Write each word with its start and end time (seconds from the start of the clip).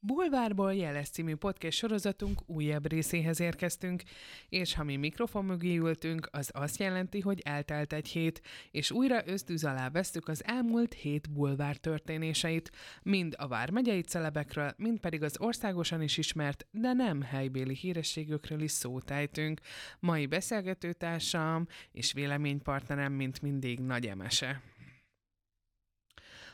Bulvárból 0.00 0.74
jeles 0.74 1.08
című 1.08 1.34
podcast 1.34 1.78
sorozatunk 1.78 2.40
újabb 2.46 2.88
részéhez 2.88 3.40
érkeztünk, 3.40 4.02
és 4.48 4.74
ha 4.74 4.84
mi 4.84 4.96
mikrofon 4.96 5.44
mögé 5.44 5.76
ültünk, 5.76 6.28
az 6.32 6.50
azt 6.54 6.78
jelenti, 6.78 7.20
hogy 7.20 7.40
eltelt 7.44 7.92
egy 7.92 8.08
hét, 8.08 8.42
és 8.70 8.90
újra 8.90 9.26
ösztűz 9.26 9.64
alá 9.64 9.88
vesztük 9.90 10.28
az 10.28 10.44
elmúlt 10.44 10.94
hét 10.94 11.30
bulvár 11.30 11.76
történéseit, 11.76 12.70
mind 13.02 13.34
a 13.38 13.48
vármegyei 13.48 14.00
celebekről, 14.00 14.74
mind 14.76 14.98
pedig 15.00 15.22
az 15.22 15.40
országosan 15.40 16.02
is 16.02 16.18
ismert, 16.18 16.66
de 16.70 16.92
nem 16.92 17.22
helybéli 17.22 17.74
hírességükről 17.74 18.60
is 18.60 18.70
szót 18.70 19.10
ejtünk. 19.10 19.60
Mai 20.00 20.26
beszélgetőtársam 20.26 21.66
és 21.92 22.12
véleménypartnerem, 22.12 23.12
mint 23.12 23.42
mindig, 23.42 23.80
Nagy 23.80 24.06
Emese. 24.06 24.62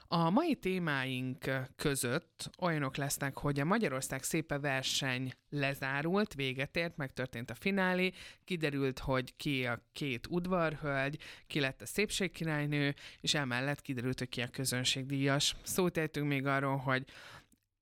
A 0.09 0.31
mai 0.31 0.55
témáink 0.55 1.51
között 1.77 2.51
olyanok 2.59 2.97
lesznek, 2.97 3.39
hogy 3.39 3.61
a 3.61 3.65
Magyarország 3.65 4.23
szépe 4.23 4.59
verseny 4.59 5.33
lezárult, 5.51 6.35
véget 6.35 6.77
ért, 6.77 6.97
megtörtént 6.97 7.51
a 7.51 7.55
finálé, 7.55 8.13
kiderült, 8.45 8.99
hogy 8.99 9.37
ki 9.37 9.67
a 9.67 9.83
két 9.93 10.27
udvarhölgy, 10.27 11.19
ki 11.47 11.61
lett 11.61 11.83
a 11.83 11.87
szépségkirálynő, 11.87 12.95
és 13.21 13.35
emellett 13.35 13.81
kiderült, 13.81 14.19
hogy 14.19 14.29
ki 14.29 14.41
a 14.41 14.49
közönségdíjas. 14.49 15.57
Szót 15.63 15.97
ejtünk 15.97 16.29
még 16.29 16.47
arról, 16.47 16.77
hogy 16.77 17.05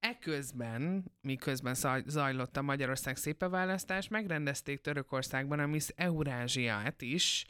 Eközben, 0.01 1.05
miközben 1.21 1.75
zajlott 2.07 2.57
a 2.57 2.63
Magyarország 2.63 3.17
szépe 3.17 3.49
választás, 3.49 4.09
megrendezték 4.09 4.81
Törökországban 4.81 5.59
a 5.59 5.67
Miss 5.67 5.89
Eurázsiát 5.95 7.03
is, 7.03 7.47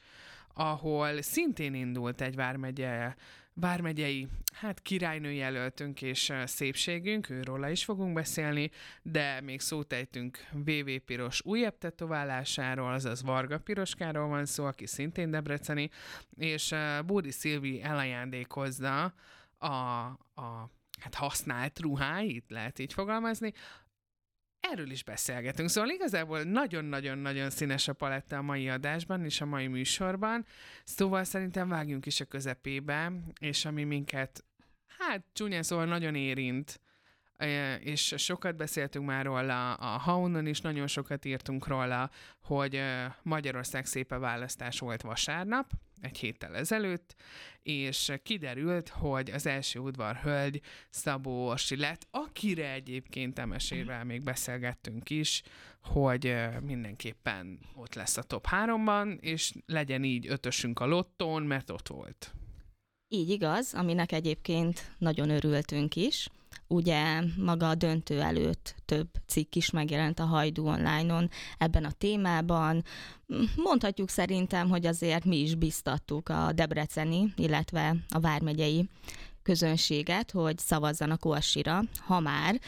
ahol 0.55 1.23
szintén 1.23 1.75
indult 1.75 2.21
egy 2.21 2.35
vármegye 2.35 3.15
vármegyei, 3.55 4.29
hát 4.53 4.83
királynő 4.83 5.33
jelöltünk 5.33 6.03
és 6.03 6.33
szépségünk, 6.45 7.31
őróla 7.31 7.69
is 7.69 7.85
fogunk 7.85 8.15
beszélni, 8.15 8.71
de 9.03 9.41
még 9.41 9.61
szót 9.61 9.93
ejtünk 9.93 10.39
VV 10.53 10.91
Piros 11.05 11.45
újabb 11.45 11.79
tetoválásáról, 11.79 12.93
azaz 12.93 13.23
Varga 13.23 13.59
Piroskáról 13.59 14.29
van 14.29 14.45
szó, 14.45 14.65
aki 14.65 14.87
szintén 14.87 15.31
debreceni, 15.31 15.91
és 16.37 16.75
Bódi 17.07 17.31
Szilvi 17.31 17.83
elajándékozza 17.83 19.15
a, 19.59 19.67
a 20.35 20.71
hát 21.01 21.15
használt 21.15 21.81
ruháit, 21.81 22.45
lehet 22.49 22.79
így 22.79 22.93
fogalmazni, 22.93 23.53
erről 24.71 24.91
is 24.91 25.05
beszélgetünk. 25.05 25.69
Szóval 25.69 25.91
igazából 25.91 26.43
nagyon-nagyon-nagyon 26.43 27.51
színes 27.51 27.89
a 27.89 27.93
paletta 27.93 28.37
a 28.37 28.43
mai 28.43 28.69
adásban 28.69 29.25
és 29.25 29.41
a 29.41 29.47
mai 29.47 29.67
műsorban, 29.67 30.47
szóval 30.85 31.25
szerintem 31.25 31.69
vágjunk 31.69 32.07
is 32.07 32.21
a 32.21 32.25
közepébe, 32.25 33.13
és 33.41 33.65
ami 33.65 33.85
minket, 33.85 34.45
hát 34.99 35.23
csúnyán 35.33 35.63
szóval 35.63 35.85
nagyon 35.85 36.15
érint, 36.15 36.81
és 37.81 38.15
sokat 38.17 38.57
beszéltünk 38.57 39.07
már 39.07 39.25
róla, 39.25 39.75
a 39.75 39.99
Haunon 39.99 40.47
is 40.47 40.61
nagyon 40.61 40.87
sokat 40.87 41.25
írtunk 41.25 41.67
róla, 41.67 42.11
hogy 42.43 42.83
Magyarország 43.23 43.87
szépe 43.87 44.19
választás 44.19 44.79
volt 44.79 45.03
vasárnap, 45.03 45.71
egy 46.03 46.19
héttel 46.19 46.57
ezelőtt, 46.57 47.15
és 47.63 48.13
kiderült, 48.23 48.89
hogy 48.89 49.31
az 49.31 49.47
első 49.47 49.79
udvarhölgy 49.79 50.61
Szabó 50.91 51.47
Orsi 51.47 51.77
lett, 51.77 52.07
akire 52.11 52.73
egyébként 52.73 53.39
emesével 53.39 54.05
még 54.05 54.23
beszélgettünk 54.23 55.11
is, 55.11 55.43
hogy 55.83 56.37
mindenképpen 56.61 57.59
ott 57.75 57.95
lesz 57.95 58.17
a 58.17 58.23
top 58.23 58.47
háromban, 58.47 59.19
és 59.21 59.53
legyen 59.67 60.05
így 60.05 60.27
ötösünk 60.27 60.81
a 60.81 60.87
lottón, 60.87 61.43
mert 61.43 61.71
ott 61.71 61.89
volt. 61.89 62.35
Így 63.09 63.29
igaz, 63.31 63.75
aminek 63.75 64.13
egyébként 64.13 64.95
nagyon 64.99 65.31
örültünk 65.31 65.97
is. 65.97 66.29
Ugye 66.73 67.23
maga 67.37 67.69
a 67.69 67.75
döntő 67.75 68.21
előtt 68.21 68.75
több 68.85 69.09
cikk 69.27 69.55
is 69.55 69.71
megjelent 69.71 70.19
a 70.19 70.25
Hajdú 70.25 70.67
online-on 70.67 71.31
ebben 71.59 71.85
a 71.85 71.91
témában. 71.91 72.85
Mondhatjuk 73.57 74.09
szerintem, 74.09 74.69
hogy 74.69 74.87
azért 74.87 75.25
mi 75.25 75.37
is 75.37 75.55
biztattuk 75.55 76.29
a 76.29 76.53
debreceni, 76.53 77.33
illetve 77.37 77.97
a 78.09 78.21
vármegyei 78.21 78.89
közönséget, 79.43 80.31
hogy 80.31 80.59
szavazzanak 80.59 81.25
Orsira, 81.25 81.83
ha 82.07 82.21
már 82.21 82.61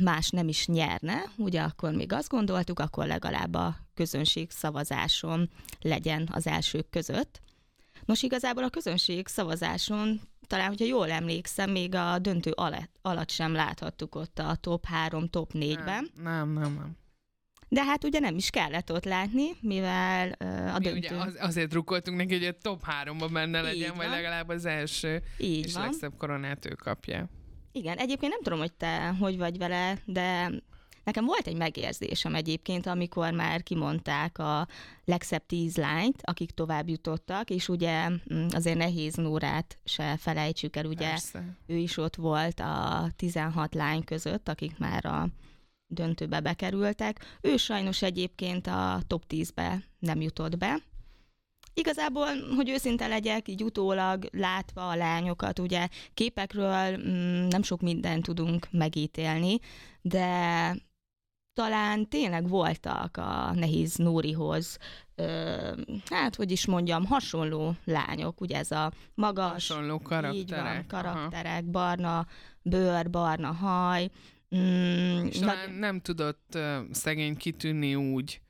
más 0.00 0.30
nem 0.30 0.48
is 0.48 0.66
nyerne, 0.66 1.22
ugye 1.36 1.60
akkor 1.60 1.92
még 1.92 2.12
azt 2.12 2.28
gondoltuk, 2.28 2.78
akkor 2.78 3.06
legalább 3.06 3.54
a 3.54 3.76
közönség 3.94 4.50
szavazáson 4.50 5.50
legyen 5.80 6.28
az 6.32 6.46
elsők 6.46 6.90
között. 6.90 7.40
Nos, 8.04 8.22
igazából 8.22 8.64
a 8.64 8.70
közönség 8.70 9.26
szavazáson 9.26 10.20
talán, 10.48 10.68
hogyha 10.68 10.84
jól 10.84 11.10
emlékszem, 11.10 11.70
még 11.70 11.94
a 11.94 12.18
döntő 12.18 12.50
alatt, 12.50 12.98
alatt 13.02 13.30
sem 13.30 13.52
láthattuk 13.52 14.14
ott 14.14 14.38
a 14.38 14.56
top 14.60 14.84
3, 14.86 15.28
top 15.28 15.50
4-ben. 15.54 16.10
Nem, 16.22 16.52
nem, 16.52 16.72
nem. 16.72 16.96
De 17.68 17.84
hát 17.84 18.04
ugye 18.04 18.18
nem 18.18 18.36
is 18.36 18.50
kellett 18.50 18.92
ott 18.92 19.04
látni, 19.04 19.44
mivel 19.60 20.36
uh, 20.44 20.74
a 20.74 20.78
Mi 20.78 20.84
döntő... 20.84 20.98
ugye 20.98 21.16
az, 21.16 21.36
azért 21.40 21.72
rukkoltunk 21.72 22.16
neki, 22.16 22.34
hogy 22.34 22.46
a 22.46 22.58
top 22.62 22.82
3-ban 23.04 23.28
benne 23.32 23.60
legyen, 23.60 23.96
vagy 23.96 24.08
legalább 24.08 24.48
az 24.48 24.64
első, 24.64 25.22
Így 25.38 25.64
és 25.64 25.72
van. 25.72 25.82
legszebb 25.82 26.12
koronát 26.18 26.66
ő 26.66 26.74
kapja. 26.74 27.28
Igen, 27.72 27.96
egyébként 27.98 28.32
nem 28.32 28.42
tudom, 28.42 28.58
hogy 28.58 28.72
te 28.72 29.14
hogy 29.20 29.36
vagy 29.36 29.58
vele, 29.58 29.98
de 30.04 30.50
Nekem 31.08 31.24
volt 31.24 31.46
egy 31.46 31.56
megérzésem 31.56 32.34
egyébként, 32.34 32.86
amikor 32.86 33.32
már 33.32 33.62
kimondták 33.62 34.38
a 34.38 34.68
legszebb 35.04 35.46
tíz 35.46 35.76
lányt, 35.76 36.20
akik 36.22 36.50
tovább 36.50 36.88
jutottak, 36.88 37.50
és 37.50 37.68
ugye 37.68 38.08
mm, 38.08 38.46
azért 38.50 38.78
nehéz 38.78 39.14
Nórát 39.14 39.78
se 39.84 40.16
felejtsük 40.16 40.76
el, 40.76 40.84
ugye 40.84 41.08
Persze. 41.08 41.56
ő 41.66 41.76
is 41.76 41.96
ott 41.96 42.16
volt 42.16 42.60
a 42.60 43.06
16 43.16 43.74
lány 43.74 44.04
között, 44.04 44.48
akik 44.48 44.78
már 44.78 45.06
a 45.06 45.28
döntőbe 45.86 46.40
bekerültek. 46.40 47.38
Ő 47.40 47.56
sajnos 47.56 48.02
egyébként 48.02 48.66
a 48.66 49.00
top 49.06 49.24
10-be 49.28 49.82
nem 49.98 50.20
jutott 50.20 50.58
be, 50.58 50.82
Igazából, 51.74 52.26
hogy 52.56 52.68
őszinte 52.68 53.06
legyek, 53.06 53.48
így 53.48 53.62
utólag 53.62 54.28
látva 54.32 54.88
a 54.88 54.96
lányokat, 54.96 55.58
ugye 55.58 55.88
képekről 56.14 56.96
mm, 56.96 57.46
nem 57.46 57.62
sok 57.62 57.80
mindent 57.80 58.22
tudunk 58.22 58.68
megítélni, 58.70 59.58
de 60.00 60.76
talán 61.58 62.08
tényleg 62.08 62.48
voltak 62.48 63.16
a 63.16 63.52
nehéz 63.54 63.94
Nórihoz, 63.94 64.78
ö, 65.14 65.72
hát 66.10 66.34
hogy 66.34 66.50
is 66.50 66.66
mondjam, 66.66 67.04
hasonló 67.04 67.74
lányok, 67.84 68.40
ugye 68.40 68.56
ez 68.56 68.70
a 68.70 68.92
magas, 69.14 69.52
hasonló 69.52 69.98
karakterek, 69.98 70.64
van, 70.64 70.86
karakterek 71.02 71.62
Aha. 71.62 71.70
barna 71.70 72.26
bőr, 72.62 73.10
barna 73.10 73.52
haj. 73.52 74.08
Mm, 74.56 75.26
És 75.26 75.38
nagy... 75.38 75.56
nem 75.78 76.00
tudott 76.00 76.58
szegény 76.90 77.36
kitűnni 77.36 77.94
úgy, 77.94 78.40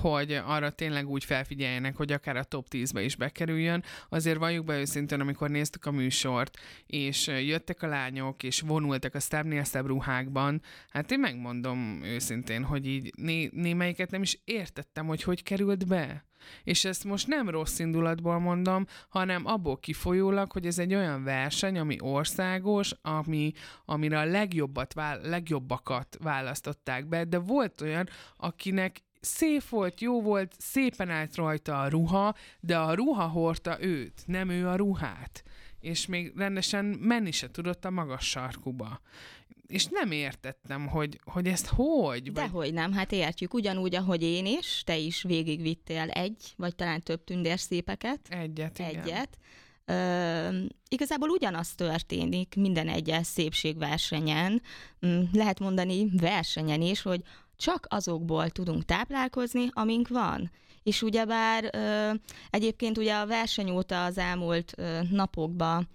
hogy 0.00 0.32
arra 0.32 0.70
tényleg 0.70 1.08
úgy 1.08 1.24
felfigyeljenek, 1.24 1.96
hogy 1.96 2.12
akár 2.12 2.36
a 2.36 2.44
top 2.44 2.66
10-be 2.70 3.02
is 3.02 3.16
bekerüljön. 3.16 3.84
Azért 4.08 4.38
valljuk 4.38 4.64
be 4.64 4.78
őszintén, 4.78 5.20
amikor 5.20 5.50
néztük 5.50 5.86
a 5.86 5.90
műsort, 5.90 6.58
és 6.86 7.26
jöttek 7.26 7.82
a 7.82 7.86
lányok, 7.86 8.42
és 8.42 8.60
vonultak 8.60 9.14
a 9.14 9.20
szebnél 9.20 9.64
szebb 9.64 9.86
ruhákban, 9.86 10.62
hát 10.88 11.10
én 11.10 11.20
megmondom 11.20 12.00
őszintén, 12.04 12.64
hogy 12.64 12.86
így 12.86 13.12
né- 13.16 13.52
némelyiket 13.52 14.10
nem 14.10 14.22
is 14.22 14.40
értettem, 14.44 15.06
hogy 15.06 15.22
hogy 15.22 15.42
került 15.42 15.86
be. 15.86 16.24
És 16.64 16.84
ezt 16.84 17.04
most 17.04 17.26
nem 17.26 17.48
rossz 17.48 17.78
indulatból 17.78 18.38
mondom, 18.38 18.86
hanem 19.08 19.46
abból 19.46 19.78
kifolyólag, 19.78 20.52
hogy 20.52 20.66
ez 20.66 20.78
egy 20.78 20.94
olyan 20.94 21.24
verseny, 21.24 21.78
ami 21.78 21.96
országos, 22.00 22.92
ami, 23.02 23.52
amire 23.84 24.18
a 24.18 24.24
legjobbat, 24.24 24.94
legjobbakat 25.22 26.16
választották 26.20 27.06
be, 27.06 27.24
de 27.24 27.38
volt 27.38 27.80
olyan, 27.80 28.08
akinek 28.36 29.02
szép 29.20 29.68
volt, 29.68 30.00
jó 30.00 30.22
volt, 30.22 30.54
szépen 30.58 31.10
állt 31.10 31.34
rajta 31.34 31.80
a 31.80 31.88
ruha, 31.88 32.34
de 32.60 32.78
a 32.78 32.94
ruha 32.94 33.28
hordta 33.28 33.82
őt, 33.82 34.22
nem 34.26 34.48
ő 34.48 34.68
a 34.68 34.76
ruhát. 34.76 35.42
És 35.80 36.06
még 36.06 36.32
rendesen 36.36 36.84
menni 36.84 37.30
se 37.30 37.50
tudott 37.50 37.84
a 37.84 37.90
magas 37.90 38.28
sarkuba. 38.28 39.00
És 39.66 39.86
nem 39.86 40.10
értettem, 40.10 40.86
hogy, 40.86 41.20
hogy 41.24 41.46
ezt 41.46 41.66
hogy? 41.66 42.32
Dehogy 42.32 42.72
nem, 42.72 42.92
hát 42.92 43.12
értjük. 43.12 43.54
Ugyanúgy, 43.54 43.94
ahogy 43.94 44.22
én 44.22 44.46
is, 44.46 44.82
te 44.84 44.96
is 44.96 45.22
végigvittél 45.22 46.08
egy, 46.08 46.52
vagy 46.56 46.74
talán 46.74 47.00
több 47.00 47.24
tündérszépeket. 47.24 48.20
Egyet, 48.28 48.78
igen. 48.78 48.94
Egyet. 48.94 49.38
Ö, 49.84 50.64
igazából 50.88 51.28
ugyanaz 51.28 51.74
történik 51.74 52.54
minden 52.56 52.88
egyes 52.88 53.26
szépségversenyen, 53.26 54.62
mm, 55.06 55.22
lehet 55.32 55.58
mondani 55.58 56.08
versenyen 56.16 56.82
is, 56.82 57.02
hogy 57.02 57.22
csak 57.60 57.86
azokból 57.88 58.50
tudunk 58.50 58.84
táplálkozni, 58.84 59.68
amink 59.72 60.08
van. 60.08 60.50
És 60.82 61.02
ugyebár 61.02 61.70
ö, 61.72 62.12
egyébként 62.50 62.98
ugye 62.98 63.14
a 63.14 63.26
verseny 63.26 63.70
óta 63.70 64.04
az 64.04 64.18
elmúlt 64.18 64.72
ö, 64.76 65.00
napokban 65.10 65.88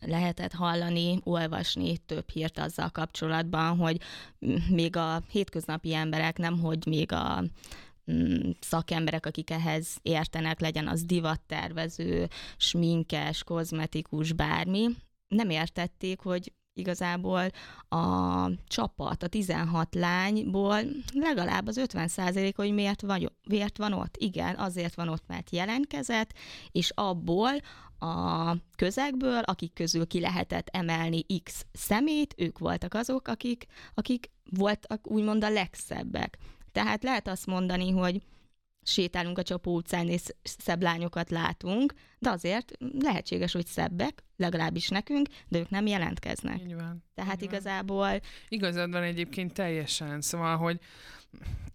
lehetett 0.00 0.52
hallani, 0.52 1.20
olvasni 1.24 1.98
több 1.98 2.30
hírt 2.30 2.58
azzal 2.58 2.90
kapcsolatban, 2.90 3.76
hogy 3.76 4.00
még 4.68 4.96
a 4.96 5.22
hétköznapi 5.30 5.94
emberek, 5.94 6.38
nem 6.38 6.60
hogy 6.60 6.86
még 6.86 7.12
a 7.12 7.44
szakemberek, 8.60 9.26
akik 9.26 9.50
ehhez 9.50 9.96
értenek, 10.02 10.60
legyen 10.60 10.88
az 10.88 11.04
divattervező, 11.04 12.28
sminkes, 12.56 13.44
kozmetikus, 13.44 14.32
bármi, 14.32 14.88
nem 15.28 15.50
értették, 15.50 16.20
hogy 16.20 16.52
igazából 16.74 17.50
a 17.88 18.46
csapat, 18.66 19.22
a 19.22 19.26
16 19.26 19.94
lányból 19.94 20.80
legalább 21.12 21.66
az 21.66 21.76
50 21.76 22.08
százalék, 22.08 22.56
hogy 22.56 22.72
miért 22.72 23.00
van, 23.00 23.32
miért 23.48 23.78
van 23.78 23.92
ott. 23.92 24.16
Igen, 24.16 24.54
azért 24.56 24.94
van 24.94 25.08
ott, 25.08 25.24
mert 25.26 25.50
jelentkezett, 25.50 26.32
és 26.70 26.90
abból 26.94 27.52
a 27.98 28.56
közegből, 28.76 29.38
akik 29.38 29.72
közül 29.72 30.06
ki 30.06 30.20
lehetett 30.20 30.68
emelni 30.68 31.26
X 31.42 31.66
szemét, 31.72 32.34
ők 32.36 32.58
voltak 32.58 32.94
azok, 32.94 33.28
akik, 33.28 33.66
akik 33.94 34.30
voltak 34.50 35.10
úgymond 35.10 35.44
a 35.44 35.50
legszebbek. 35.50 36.38
Tehát 36.72 37.02
lehet 37.02 37.28
azt 37.28 37.46
mondani, 37.46 37.90
hogy 37.90 38.22
sétálunk 38.82 39.38
a 39.38 39.42
Csapó 39.42 39.74
utcán, 39.74 40.08
és 40.08 40.22
szebb 40.42 40.82
lányokat 40.82 41.30
látunk, 41.30 41.92
de 42.18 42.30
azért 42.30 42.72
lehetséges, 42.98 43.52
hogy 43.52 43.66
szebbek, 43.66 44.22
legalábbis 44.36 44.88
nekünk, 44.88 45.28
de 45.48 45.58
ők 45.58 45.70
nem 45.70 45.86
jelentkeznek. 45.86 46.60
Így 46.60 46.74
van. 46.74 47.04
Tehát 47.14 47.42
így 47.42 47.42
igazából... 47.42 48.08
Van. 48.08 48.20
Igazad 48.48 48.90
van 48.90 49.02
egyébként 49.02 49.52
teljesen, 49.52 50.20
szóval, 50.20 50.56
hogy 50.56 50.80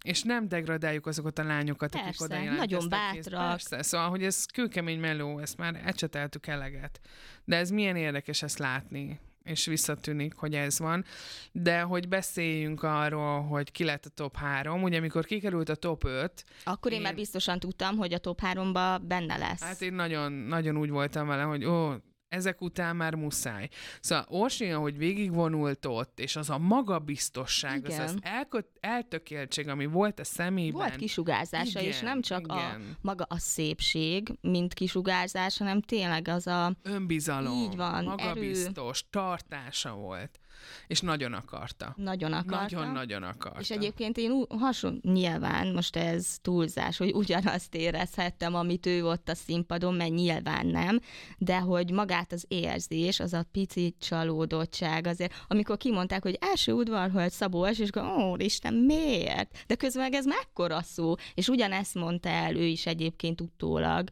és 0.02 0.22
nem 0.22 0.48
degradáljuk 0.48 1.06
azokat 1.06 1.38
a 1.38 1.44
lányokat, 1.44 1.90
Persze, 1.90 2.08
akik 2.08 2.20
oda 2.20 2.54
nagyon 2.54 2.88
bátrak. 2.88 3.48
Persze, 3.48 3.82
szóval, 3.82 4.08
hogy 4.08 4.24
ez 4.24 4.44
kőkemény 4.44 5.00
meló, 5.00 5.38
ezt 5.38 5.56
már 5.56 5.80
ecseteltük 5.84 6.46
eleget. 6.46 7.00
De 7.44 7.56
ez 7.56 7.70
milyen 7.70 7.96
érdekes 7.96 8.42
ezt 8.42 8.58
látni 8.58 9.20
és 9.44 9.66
visszatűnik, 9.66 10.34
hogy 10.34 10.54
ez 10.54 10.78
van. 10.78 11.04
De 11.52 11.80
hogy 11.80 12.08
beszéljünk 12.08 12.82
arról, 12.82 13.42
hogy 13.42 13.70
ki 13.70 13.84
lett 13.84 14.04
a 14.04 14.08
top 14.08 14.36
3, 14.36 14.82
ugye 14.82 14.98
amikor 14.98 15.24
kikerült 15.24 15.68
a 15.68 15.74
top 15.74 16.04
5... 16.04 16.44
Akkor 16.64 16.90
én, 16.90 16.96
én 16.96 17.02
már 17.02 17.14
biztosan 17.14 17.58
tudtam, 17.58 17.96
hogy 17.96 18.12
a 18.12 18.18
top 18.18 18.40
3-ba 18.42 19.00
benne 19.02 19.36
lesz. 19.36 19.62
Hát 19.62 19.82
én 19.82 19.94
nagyon, 19.94 20.32
nagyon 20.32 20.76
úgy 20.76 20.90
voltam 20.90 21.26
vele, 21.26 21.42
hogy 21.42 21.64
ó, 21.64 21.92
ezek 22.28 22.60
után 22.60 22.96
már 22.96 23.14
muszáj. 23.14 23.68
Szóval 24.00 24.24
Orsi, 24.28 24.66
hogy 24.66 24.96
végigvonult 24.98 25.86
ott, 25.86 26.20
és 26.20 26.36
az 26.36 26.50
a 26.50 26.58
magabiztosság, 26.58 27.84
Igen. 27.84 28.00
az 28.00 28.12
az 28.12 28.18
elkö- 28.20 28.78
eltökéltség, 28.80 29.68
ami 29.68 29.86
volt 29.86 30.20
a 30.20 30.24
szemében. 30.24 30.72
Volt 30.72 30.96
kisugárzása, 30.96 31.80
igen, 31.80 31.92
és 31.92 32.00
nem 32.00 32.20
csak 32.20 32.40
igen. 32.40 32.56
a 32.56 32.96
maga 33.00 33.26
a 33.28 33.38
szépség, 33.38 34.28
mint 34.40 34.74
kisugárzás, 34.74 35.58
hanem 35.58 35.80
tényleg 35.80 36.28
az 36.28 36.46
a... 36.46 36.76
Önbizalom, 36.82 37.52
Így 37.52 37.76
van, 37.76 38.04
magabiztos, 38.04 39.00
erő. 39.00 39.08
tartása 39.10 39.94
volt. 39.94 40.38
És 40.86 41.00
nagyon 41.00 41.32
akarta. 41.32 41.94
Nagyon 41.96 42.32
akarta. 42.32 42.76
Nagyon-nagyon 42.76 43.22
akarta. 43.22 43.60
És 43.60 43.70
egyébként 43.70 44.16
én 44.16 44.44
hasonló, 44.48 44.98
nyilván 45.02 45.72
most 45.72 45.96
ez 45.96 46.38
túlzás, 46.42 46.96
hogy 46.96 47.12
ugyanazt 47.14 47.74
érezhettem, 47.74 48.54
amit 48.54 48.86
ő 48.86 49.06
ott 49.06 49.28
a 49.28 49.34
színpadon, 49.34 49.94
mert 49.94 50.10
nyilván 50.10 50.66
nem, 50.66 51.00
de 51.38 51.58
hogy 51.58 51.90
magát 51.90 52.32
az 52.32 52.44
érzés, 52.48 53.20
az 53.20 53.32
a 53.32 53.46
pici 53.52 53.96
csalódottság 54.00 55.06
azért, 55.06 55.44
amikor 55.48 55.76
kimondták, 55.76 56.22
hogy 56.22 56.38
első 56.40 56.72
udvarhölgy 56.72 57.32
Szabolcs, 57.32 57.78
és 57.78 57.88
akkor, 57.88 58.02
ó, 58.02 58.36
Isten, 58.36 58.74
miért? 58.74 59.64
De 59.66 59.74
közben 59.74 60.02
meg 60.02 60.12
ez 60.12 60.26
mekkora 60.26 60.82
szó, 60.82 61.14
és 61.34 61.48
ugyanezt 61.48 61.94
mondta 61.94 62.28
el 62.28 62.56
ő 62.56 62.64
is 62.64 62.86
egyébként 62.86 63.40
utólag, 63.40 64.08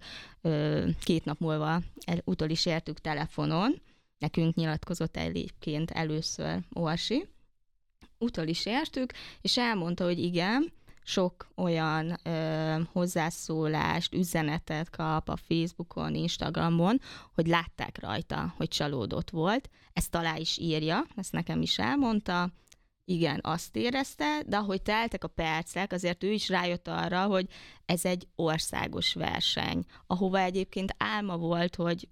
két 1.04 1.24
nap 1.24 1.38
múlva 1.38 1.80
utol 2.24 2.48
is 2.48 2.66
értük 2.66 2.98
telefonon, 2.98 3.80
nekünk 4.18 4.54
nyilatkozott 4.54 5.16
egyébként 5.16 5.90
először 5.90 6.60
Orsi. 6.72 7.28
Utol 8.18 8.46
is 8.46 8.66
értük, 8.66 9.12
és 9.40 9.58
elmondta, 9.58 10.04
hogy 10.04 10.18
igen, 10.18 10.72
sok 11.04 11.48
olyan 11.56 12.18
ö, 12.22 12.80
hozzászólást, 12.92 14.14
üzenetet 14.14 14.90
kap 14.90 15.28
a 15.28 15.36
Facebookon, 15.36 16.14
Instagramon, 16.14 17.00
hogy 17.34 17.46
látták 17.46 18.00
rajta, 18.00 18.54
hogy 18.56 18.68
csalódott 18.68 19.30
volt. 19.30 19.70
Ezt 19.92 20.14
alá 20.14 20.36
is 20.36 20.58
írja, 20.58 21.06
ezt 21.16 21.32
nekem 21.32 21.62
is 21.62 21.78
elmondta. 21.78 22.50
Igen, 23.08 23.40
azt 23.42 23.76
érezte, 23.76 24.42
de 24.46 24.56
ahogy 24.56 24.82
teltek 24.82 25.24
a 25.24 25.28
percek, 25.28 25.92
azért 25.92 26.24
ő 26.24 26.32
is 26.32 26.48
rájött 26.48 26.88
arra, 26.88 27.24
hogy 27.24 27.46
ez 27.84 28.04
egy 28.04 28.28
országos 28.34 29.14
verseny, 29.14 29.84
ahova 30.06 30.38
egyébként 30.38 30.94
álma 30.98 31.36
volt, 31.36 31.74
hogy 31.74 32.08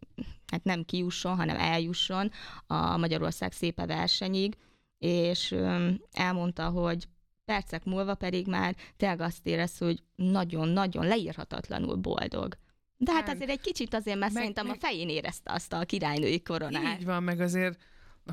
hát 0.46 0.64
nem 0.64 0.84
kijusson, 0.84 1.36
hanem 1.36 1.56
eljusson 1.56 2.30
a 2.66 2.96
Magyarország 2.96 3.52
szépe 3.52 3.86
versenyig, 3.86 4.56
és 4.98 5.54
elmondta, 6.12 6.68
hogy 6.68 7.08
percek 7.44 7.84
múlva 7.84 8.14
pedig 8.14 8.46
már 8.46 8.76
tényleg 8.96 9.20
azt 9.20 9.46
érez, 9.46 9.78
hogy 9.78 10.02
nagyon-nagyon 10.16 11.06
leírhatatlanul 11.06 11.96
boldog. 11.96 12.58
De 12.96 13.12
hát, 13.12 13.28
azért 13.28 13.50
egy 13.50 13.60
kicsit 13.60 13.94
azért, 13.94 14.18
mert 14.18 14.32
meg, 14.32 14.42
szerintem 14.42 14.66
meg, 14.66 14.76
a 14.76 14.86
fején 14.86 15.08
érezte 15.08 15.52
azt 15.52 15.72
a 15.72 15.84
királynői 15.84 16.42
koronát. 16.42 16.98
Így 16.98 17.04
van, 17.04 17.22
meg 17.22 17.40
azért, 17.40 17.78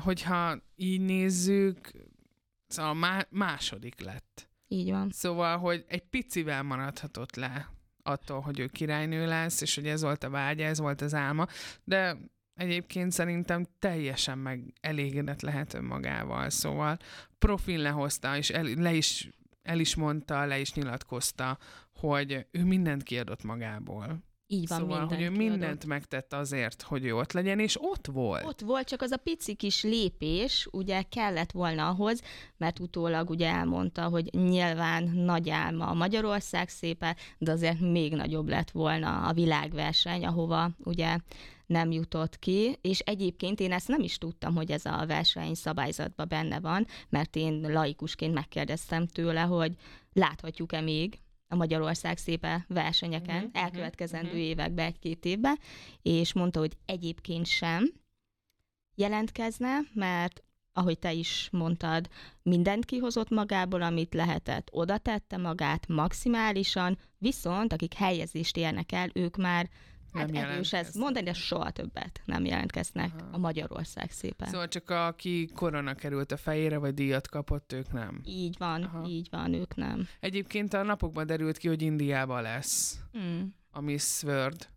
hogyha 0.00 0.58
így 0.76 1.00
nézzük, 1.00 1.90
szóval 2.72 2.94
má, 2.94 3.26
második 3.30 4.00
lett. 4.00 4.48
Így 4.68 4.90
van. 4.90 5.10
Szóval, 5.10 5.58
hogy 5.58 5.84
egy 5.88 6.02
picivel 6.02 6.62
maradhatott 6.62 7.36
le 7.36 7.70
attól, 8.02 8.40
hogy 8.40 8.58
ő 8.58 8.66
királynő 8.66 9.26
lesz, 9.26 9.60
és 9.60 9.74
hogy 9.74 9.86
ez 9.86 10.02
volt 10.02 10.24
a 10.24 10.30
vágya, 10.30 10.64
ez 10.64 10.78
volt 10.78 11.00
az 11.00 11.14
álma, 11.14 11.46
de 11.84 12.16
egyébként 12.54 13.12
szerintem 13.12 13.66
teljesen 13.78 14.38
meg 14.38 14.72
elégedett 14.80 15.40
lehet 15.40 15.74
önmagával, 15.74 16.50
szóval 16.50 16.98
profil 17.38 17.78
lehozta, 17.78 18.36
és 18.36 18.50
el, 18.50 18.62
le 18.62 18.92
is, 18.92 19.30
el 19.62 19.78
is 19.78 19.94
mondta, 19.94 20.44
le 20.44 20.58
is 20.58 20.72
nyilatkozta, 20.72 21.58
hogy 21.94 22.46
ő 22.50 22.64
mindent 22.64 23.02
kiadott 23.02 23.42
magából. 23.42 24.22
Így 24.46 24.68
van, 24.68 24.78
szóval, 24.78 25.06
hogy 25.06 25.20
ő 25.20 25.30
mindent 25.30 25.62
adott. 25.62 25.84
megtett 25.84 26.32
azért, 26.32 26.82
hogy 26.82 27.04
ő 27.04 27.16
ott 27.16 27.32
legyen, 27.32 27.58
és 27.58 27.76
ott 27.80 28.06
volt. 28.06 28.44
Ott 28.44 28.60
volt, 28.60 28.88
csak 28.88 29.02
az 29.02 29.10
a 29.10 29.16
pici 29.16 29.54
kis 29.54 29.82
lépés 29.82 30.68
ugye 30.70 31.02
kellett 31.02 31.50
volna 31.50 31.88
ahhoz, 31.88 32.22
mert 32.56 32.78
utólag 32.78 33.30
ugye 33.30 33.48
elmondta, 33.48 34.08
hogy 34.08 34.34
nyilván 34.34 35.04
nagy 35.04 35.50
álma 35.50 35.86
a 35.86 35.94
Magyarország 35.94 36.68
szépe, 36.68 37.16
de 37.38 37.50
azért 37.50 37.80
még 37.80 38.14
nagyobb 38.14 38.48
lett 38.48 38.70
volna 38.70 39.26
a 39.26 39.32
világverseny, 39.32 40.26
ahova 40.26 40.70
ugye 40.78 41.16
nem 41.66 41.90
jutott 41.90 42.38
ki, 42.38 42.78
és 42.80 42.98
egyébként 42.98 43.60
én 43.60 43.72
ezt 43.72 43.88
nem 43.88 44.00
is 44.00 44.18
tudtam, 44.18 44.54
hogy 44.54 44.70
ez 44.70 44.84
a 44.84 45.04
verseny 45.06 45.54
szabályzatban 45.54 46.28
benne 46.28 46.60
van, 46.60 46.86
mert 47.08 47.36
én 47.36 47.72
laikusként 47.72 48.34
megkérdeztem 48.34 49.06
tőle, 49.06 49.40
hogy 49.40 49.76
láthatjuk-e 50.12 50.80
még 50.80 51.20
a 51.52 51.56
Magyarország 51.56 52.18
szépe 52.18 52.64
versenyeken 52.68 53.44
uh-huh, 53.44 53.62
elkövetkezendő 53.62 54.28
uh-huh. 54.28 54.42
években, 54.42 54.86
egy-két 54.86 55.24
évben, 55.24 55.58
és 56.02 56.32
mondta, 56.32 56.58
hogy 56.58 56.76
egyébként 56.86 57.46
sem 57.46 57.92
jelentkezne, 58.94 59.78
mert 59.94 60.42
ahogy 60.72 60.98
te 60.98 61.12
is 61.12 61.48
mondtad, 61.52 62.08
mindent 62.42 62.84
kihozott 62.84 63.28
magából, 63.28 63.82
amit 63.82 64.14
lehetett, 64.14 64.68
oda 64.70 64.98
tette 64.98 65.36
magát 65.36 65.88
maximálisan, 65.88 66.98
viszont 67.18 67.72
akik 67.72 67.94
helyezést 67.94 68.56
érnek 68.56 68.92
el, 68.92 69.08
ők 69.12 69.36
már 69.36 69.68
Hát 70.12 70.30
nem 70.30 70.50
erős 70.50 70.72
ez 70.72 70.94
mondani, 70.94 71.24
de 71.24 71.32
soha 71.32 71.70
többet 71.70 72.22
nem 72.24 72.44
jelentkeznek 72.44 73.10
Aha. 73.20 73.28
a 73.32 73.38
Magyarország 73.38 74.10
szépen. 74.10 74.48
Szóval 74.48 74.68
csak 74.68 74.90
aki 74.90 75.50
korona 75.54 75.94
került 75.94 76.32
a 76.32 76.36
fejére, 76.36 76.78
vagy 76.78 76.94
díjat 76.94 77.28
kapott, 77.28 77.72
ők 77.72 77.92
nem. 77.92 78.20
Így 78.24 78.54
van, 78.58 78.82
Aha. 78.82 79.08
így 79.08 79.28
van, 79.30 79.52
ők 79.52 79.74
nem. 79.74 80.08
Egyébként 80.20 80.74
a 80.74 80.82
napokban 80.82 81.26
derült 81.26 81.56
ki, 81.56 81.68
hogy 81.68 81.82
Indiában 81.82 82.42
lesz 82.42 82.98
mm. 83.18 83.42
a 83.70 83.80
Miss 83.80 84.22
World. 84.22 84.68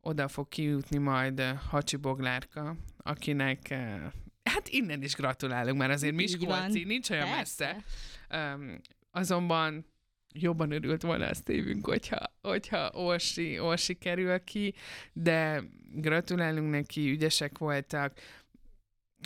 Oda 0.00 0.28
fog 0.28 0.48
kijutni 0.48 0.98
majd 0.98 1.40
Hacsi 1.68 1.96
Boglárka, 1.96 2.76
akinek 2.96 3.70
eh, 3.70 4.00
hát 4.44 4.68
innen 4.68 5.02
is 5.02 5.14
gratulálunk, 5.14 5.78
mert 5.78 5.92
azért 5.92 6.14
Miskolci 6.14 6.84
nincs 6.84 7.10
olyan 7.10 7.28
Persze. 7.28 7.82
messze. 8.28 8.54
Um, 8.54 8.80
azonban 9.10 9.86
jobban 10.34 10.70
örült 10.70 11.02
volna 11.02 11.24
ezt 11.24 11.48
évünk, 11.48 11.86
hogyha, 11.86 12.33
hogyha 12.44 12.90
Orsi, 12.92 13.58
Orsi 13.58 13.94
kerül 13.94 14.44
ki, 14.44 14.74
de 15.12 15.62
gratulálunk 15.92 16.70
neki, 16.70 17.10
ügyesek 17.10 17.58
voltak, 17.58 18.12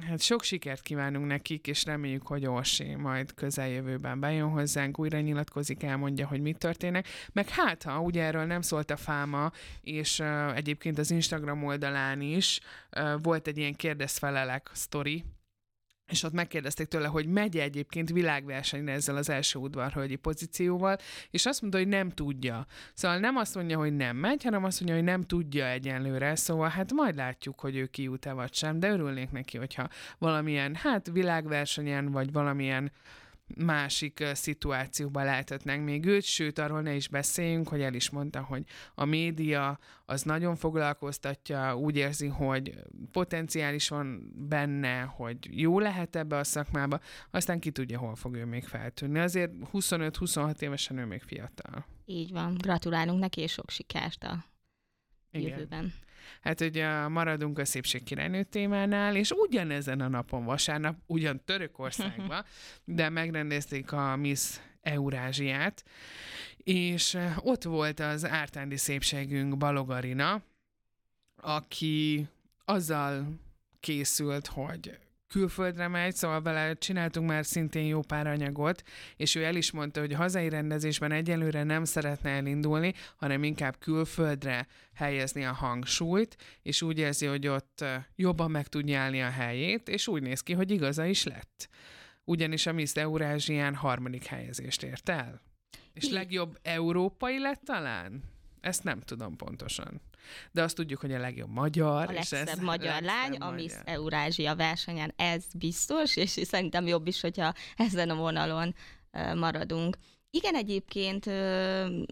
Hát 0.07 0.21
sok 0.21 0.43
sikert 0.43 0.83
kívánunk 0.83 1.27
nekik, 1.27 1.67
és 1.67 1.85
reméljük, 1.85 2.27
hogy 2.27 2.47
Orsi 2.47 2.95
majd 2.95 3.35
közeljövőben 3.35 4.21
bejön 4.21 4.49
hozzánk, 4.49 4.99
újra 4.99 5.21
nyilatkozik, 5.21 5.83
elmondja, 5.83 6.27
hogy 6.27 6.41
mit 6.41 6.59
történik. 6.59 7.09
Meg 7.33 7.49
hát, 7.49 7.83
ha 7.83 8.01
ugye 8.01 8.23
erről 8.23 8.45
nem 8.45 8.61
szólt 8.61 8.91
a 8.91 8.97
fáma, 8.97 9.53
és 9.81 10.19
uh, 10.19 10.57
egyébként 10.57 10.99
az 10.99 11.11
Instagram 11.11 11.65
oldalán 11.65 12.21
is 12.21 12.61
uh, 12.97 13.23
volt 13.23 13.47
egy 13.47 13.59
ilyen 13.59 13.75
kérdezfelelek 13.75 14.71
sztori, 14.73 15.25
és 16.09 16.23
ott 16.23 16.33
megkérdezték 16.33 16.87
tőle, 16.87 17.07
hogy 17.07 17.27
megy 17.27 17.57
egyébként 17.57 18.11
világversenyre 18.11 18.93
ezzel 18.93 19.17
az 19.17 19.31
első 19.31 19.59
udvarhölgyi 19.59 20.17
pozícióval, 20.17 20.97
és 21.31 21.47
azt 21.47 21.61
mondta, 21.61 21.79
hogy 21.79 21.88
nem 21.88 22.11
tudja. 22.11 22.67
Szóval 22.95 23.19
nem 23.19 23.37
azt 23.37 23.55
mondja, 23.55 23.79
hogy 23.79 23.97
nem 23.97 24.17
megy, 24.17 24.45
hanem 24.45 24.65
azt 24.65 24.81
mondja, 24.81 24.97
hogy 24.97 25.07
nem 25.07 25.23
tudja 25.23 25.69
egyenlőre, 25.69 26.37
szóval 26.37 26.69
hát 26.69 26.93
majd 26.93 27.17
látjuk, 27.17 27.61
hogy 27.61 27.77
ő 27.77 27.87
kijut-e 27.87 28.33
vagy 28.33 28.55
sem, 28.55 28.81
de 28.81 28.91
örülnék 28.91 29.31
neki, 29.31 29.57
hogyha 29.59 29.88
valamilyen, 30.19 30.75
hát 30.75 31.11
világversenyen, 31.12 32.11
vagy 32.11 32.33
valamilyen 32.33 32.93
másik 33.57 34.25
szituációban 34.33 35.25
láthatnánk 35.25 35.85
még 35.85 36.05
őt, 36.05 36.23
sőt 36.23 36.59
arról 36.59 36.81
ne 36.81 36.95
is 36.95 37.09
beszéljünk, 37.09 37.69
hogy 37.69 37.81
el 37.81 37.95
is 37.95 38.11
mondta, 38.11 38.43
hogy 38.43 38.64
a 38.95 39.05
média 39.05 39.78
az 40.05 40.23
nagyon 40.23 40.57
foglalkoztatja, 40.57 41.76
úgy 41.76 41.97
érzi, 41.97 42.26
hogy 42.26 42.75
potenciális 43.12 43.88
van 43.88 44.33
benne, 44.49 45.00
hogy 45.00 45.61
jó 45.61 45.78
lehet 45.78 46.17
ebbe 46.17 46.37
a 46.37 46.45
szakmába, 46.45 47.00
aztán 47.31 47.61
ki 47.61 47.71
tudja, 47.71 47.99
hol 47.99 48.14
fog 48.14 48.35
ő 48.35 48.45
még 48.45 48.64
feltűnni. 48.64 49.19
Azért 49.19 49.52
25-26 49.73 50.61
évesen 50.61 50.99
ő 50.99 51.05
még 51.05 51.23
fiatal. 51.23 51.87
Így 52.05 52.33
van, 52.33 52.55
gratulálunk 52.55 53.21
neki, 53.21 53.40
és 53.40 53.52
sok 53.52 53.71
sikert 53.71 54.25
a 54.25 54.45
Igen. 55.31 55.49
jövőben. 55.49 55.93
Hát 56.40 56.61
ugye 56.61 57.08
maradunk 57.08 57.58
a 57.58 57.64
szépségkirálynő 57.64 58.42
témánál, 58.42 59.16
és 59.16 59.30
ugyanezen 59.30 60.00
a 60.00 60.08
napon, 60.08 60.44
vasárnap, 60.44 60.97
ugyan 61.06 61.44
Törökországban, 61.44 62.44
de 62.85 63.08
megrendezték 63.08 63.92
a 63.92 64.16
Miss 64.16 64.58
Eurázsiát, 64.82 65.85
és 66.56 67.18
ott 67.37 67.62
volt 67.62 68.00
az 68.00 68.25
ártándi 68.26 68.76
szépségünk 68.76 69.56
Balogarina, 69.56 70.42
aki 71.37 72.28
azzal 72.64 73.40
készült, 73.80 74.47
hogy 74.47 74.99
külföldre 75.28 75.88
megy, 75.88 76.14
szóval 76.14 76.42
vele 76.42 76.75
csináltunk 76.75 77.28
már 77.28 77.47
szintén 77.47 77.85
jó 77.85 78.00
pár 78.00 78.26
anyagot, 78.26 78.82
és 79.16 79.35
ő 79.35 79.44
el 79.44 79.56
is 79.56 79.70
mondta, 79.70 80.00
hogy 80.00 80.12
a 80.12 80.16
hazai 80.16 80.49
rendezésben 80.49 81.12
egyelőre 81.12 81.62
nem 81.62 81.85
szeretne 81.85 82.30
elindulni, 82.30 82.94
hanem 83.16 83.44
inkább 83.44 83.78
külföldre 83.78 84.66
helyezni 84.94 85.44
a 85.44 85.52
hangsúlyt, 85.52 86.37
és 86.62 86.82
úgy 86.82 86.99
érzi, 86.99 87.26
hogy 87.26 87.47
ott 87.47 87.85
jobban 88.16 88.50
meg 88.50 88.66
tudja 88.66 89.00
állni 89.00 89.23
a 89.23 89.30
helyét, 89.30 89.88
és 89.88 90.08
úgy 90.08 90.23
néz 90.23 90.40
ki, 90.40 90.52
hogy 90.52 90.70
igaza 90.70 91.04
is 91.04 91.25
lett. 91.25 91.68
Ugyanis 92.25 92.66
a 92.66 92.73
Miss 92.73 92.94
Eurázsián 92.94 93.75
harmadik 93.75 94.25
helyezést 94.25 94.82
ért 94.82 95.08
el. 95.08 95.40
És 95.92 96.08
legjobb 96.08 96.58
európai 96.62 97.38
lett 97.38 97.61
talán? 97.64 98.23
Ezt 98.61 98.85
nem 98.85 99.00
tudom 99.00 99.37
pontosan. 99.37 100.00
De 100.50 100.62
azt 100.62 100.76
tudjuk, 100.76 101.00
hogy 101.00 101.12
a 101.12 101.18
legjobb 101.18 101.50
magyar. 101.50 102.08
A 102.08 102.12
legszebb 102.12 102.49
ez 102.49 102.58
magyar 102.58 103.02
lány, 103.02 103.37
a 103.37 103.50
Miss 103.50 103.73
Eurázsia 103.85 104.56
versenyen, 104.56 105.12
ez 105.16 105.44
biztos, 105.54 106.16
és 106.16 106.30
szerintem 106.30 106.87
jobb 106.87 107.06
is, 107.06 107.20
hogyha 107.20 107.52
ezen 107.76 108.11
a 108.11 108.14
vonalon 108.14 108.75
maradunk. 109.35 109.97
Igen, 110.30 110.54
egyébként 110.54 111.26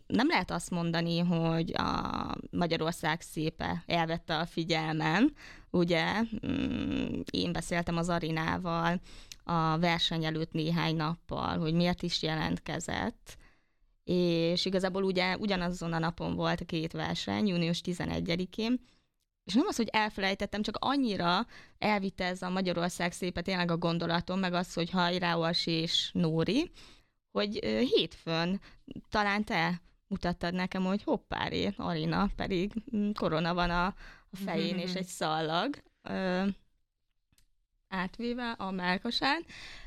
nem 0.07 0.29
lehet 0.29 0.51
azt 0.51 0.71
mondani, 0.71 1.19
hogy 1.19 1.73
a 1.77 2.35
Magyarország 2.51 3.21
szépe 3.21 3.83
elvette 3.87 4.39
a 4.39 4.47
figyelmem. 4.47 5.33
Ugye 5.71 6.23
mm, 6.47 7.21
én 7.31 7.53
beszéltem 7.53 7.97
az 7.97 8.09
Arinával 8.09 9.01
a 9.45 9.79
verseny 9.79 10.25
előtt 10.25 10.53
néhány 10.53 10.97
nappal, 10.97 11.59
hogy 11.59 11.75
miért 11.75 12.03
is 12.03 12.23
jelentkezett, 12.23 13.37
és 14.09 14.65
igazából 14.65 15.03
ugye 15.03 15.37
ugyanazon 15.37 15.93
a 15.93 15.99
napon 15.99 16.35
volt 16.35 16.61
a 16.61 16.65
két 16.65 16.93
verseny, 16.93 17.47
június 17.47 17.81
11-én, 17.85 18.81
és 19.45 19.55
nem 19.55 19.67
az, 19.67 19.77
hogy 19.77 19.89
elfelejtettem, 19.93 20.63
csak 20.63 20.77
annyira 20.81 21.47
elvitte 21.79 22.25
ez 22.25 22.43
a 22.43 22.51
Magyarország 22.51 23.13
szépe 23.13 23.43
tényleg 23.43 23.71
a 23.71 23.77
gondolatom, 23.77 24.39
meg 24.39 24.53
az, 24.55 24.73
hogy 24.75 24.91
hajrá 24.91 25.51
és 25.65 26.11
Nóri, 26.13 26.71
hogy 27.33 27.55
hétfőn 27.65 28.61
talán 29.11 29.45
te 29.45 29.81
mutattad 30.09 30.55
nekem, 30.55 30.85
hogy 30.85 31.03
hoppáré, 31.03 31.73
Arina, 31.77 32.29
pedig 32.37 32.73
mm, 32.97 33.11
korona 33.11 33.55
van 33.55 33.71
a, 33.71 33.87
a 34.31 34.37
fején, 34.45 34.79
és 34.79 34.95
egy 34.95 35.07
szallag 35.07 35.83
ö, 36.03 36.47
átvéve 37.89 38.51
a 38.51 38.71
melkasán, 38.71 39.45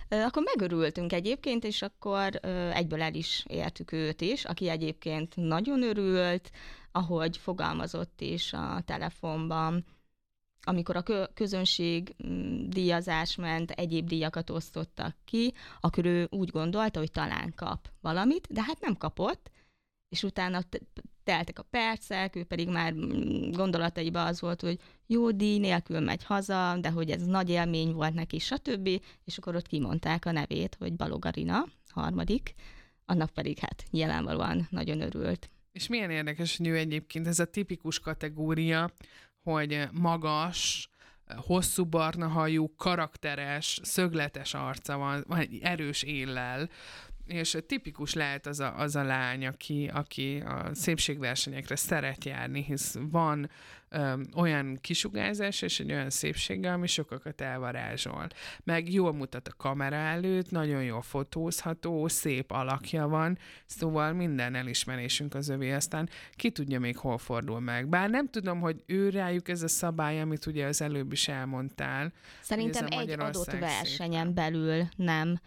akkor 0.10 0.44
megörültünk 0.44 1.13
egyébként, 1.13 1.63
és 1.63 1.82
akkor 1.82 2.36
egyből 2.74 3.01
el 3.01 3.13
is 3.13 3.46
értük 3.48 3.92
őt 3.92 4.22
is, 4.22 4.46
aki 4.46 4.70
egyébként 4.70 5.36
nagyon 5.36 5.84
örült, 5.84 6.51
ahogy 6.92 7.38
fogalmazott 7.38 8.22
is 8.22 8.54
a 8.54 8.82
telefonban, 8.86 9.86
amikor 10.62 10.96
a 10.96 11.28
közönség 11.34 12.16
mm, 12.28 12.70
díjazás 12.70 13.36
ment, 13.36 13.72
egyéb 13.72 14.08
díjakat 14.08 14.50
osztottak 14.50 15.16
ki, 15.25 15.54
akkor 15.80 16.06
ő 16.06 16.28
úgy 16.32 16.50
gondolta, 16.50 17.00
hogy 17.00 17.12
talán 17.12 17.54
kap 17.56 17.89
valamit, 18.01 18.48
de 18.50 18.63
hát 18.63 18.80
nem 18.80 18.96
kapott, 18.96 19.51
és 20.10 20.24
utána 20.24 20.60
teltek 21.24 21.60
a 21.60 21.63
percek, 21.70 22.36
ő 22.36 22.44
pedig 22.44 22.70
már 22.70 22.94
mm, 22.94 23.51
gondolataiba 23.51 24.25
az 24.25 24.42
volt, 24.42 24.62
hogy 24.62 24.80
jó 25.12 25.32
díj 25.32 25.60
nélkül 25.60 26.00
megy 26.00 26.24
haza, 26.24 26.78
de 26.82 26.89
hogy 26.89 27.10
ez 27.12 27.25
nagy 27.25 27.50
élmény 27.50 27.92
volt 27.94 28.13
neki, 28.13 28.39
stb. 28.39 28.89
És 29.25 29.38
akkor 29.38 29.56
ott 29.56 29.68
kimondták 29.68 30.25
a 30.25 30.32
nevét, 30.32 30.75
hogy 30.80 30.96
Balogarina, 30.96 31.66
harmadik, 31.89 32.54
annak 33.06 33.30
pedig 33.30 33.60
hát 33.60 33.84
nyilvánvalóan 33.92 34.68
nagyon 34.70 35.01
örült. 35.01 35.50
És 35.72 35.88
milyen 35.88 36.12
érdekes, 36.12 36.58
hogy 36.58 36.68
ő 36.68 36.78
egyébként 36.78 37.28
ez 37.28 37.39
a 37.39 37.46
tipikus 37.46 38.00
kategória, 38.00 38.92
hogy 39.44 39.88
magas, 39.92 40.89
hosszú 41.36 41.86
barna 41.86 42.28
hajú, 42.28 42.75
karakteres, 42.75 43.80
szögletes 43.84 44.54
arca 44.54 44.98
van, 44.98 45.25
egy 45.38 45.60
erős 45.62 46.04
éllel, 46.04 46.70
és 47.29 47.57
tipikus 47.67 48.13
lehet 48.13 48.45
az 48.45 48.59
a, 48.59 48.77
az 48.77 48.95
a 48.95 49.03
lány, 49.03 49.45
aki, 49.45 49.89
aki 49.93 50.43
a 50.45 50.69
szépségversenyekre 50.74 51.75
szeret 51.75 52.25
járni, 52.25 52.63
hisz 52.63 52.98
van 53.12 53.50
öm, 53.89 54.27
olyan 54.36 54.77
kisugárzás 54.81 55.62
és 55.62 55.79
egy 55.79 55.91
olyan 55.91 56.09
szépsége, 56.09 56.71
ami 56.71 56.88
sokakat 56.88 57.41
elvarázsol. 57.41 58.27
Meg 58.63 58.93
jól 58.93 59.13
mutat 59.13 59.48
a 59.48 59.53
kamera 59.57 59.95
előtt, 59.95 60.51
nagyon 60.51 60.83
jól 60.83 61.01
fotózható, 61.01 62.07
szép 62.07 62.51
alakja 62.51 63.07
van, 63.07 63.38
szóval 63.65 64.13
minden 64.13 64.55
elismerésünk 64.55 65.36
az 65.36 65.50
övé, 65.50 65.71
aztán 65.71 66.09
ki 66.31 66.51
tudja 66.51 66.79
még 66.79 66.98
hol 66.98 67.17
fordul 67.17 67.59
meg. 67.59 67.88
Bár 67.88 68.09
nem 68.09 68.29
tudom, 68.29 68.59
hogy 68.59 68.83
ő 68.86 69.09
rájuk 69.09 69.50
ez 69.50 69.62
a 69.62 69.67
szabály, 69.67 70.21
amit 70.21 70.45
ugye 70.45 70.65
az 70.65 70.81
előbb 70.81 71.12
is 71.12 71.27
elmondtál. 71.27 72.13
Szerintem 72.41 72.86
egy 72.89 73.09
adott 73.09 73.51
versenyen 73.51 74.25
szép. 74.25 74.36
belül 74.36 74.88
nem 74.95 75.39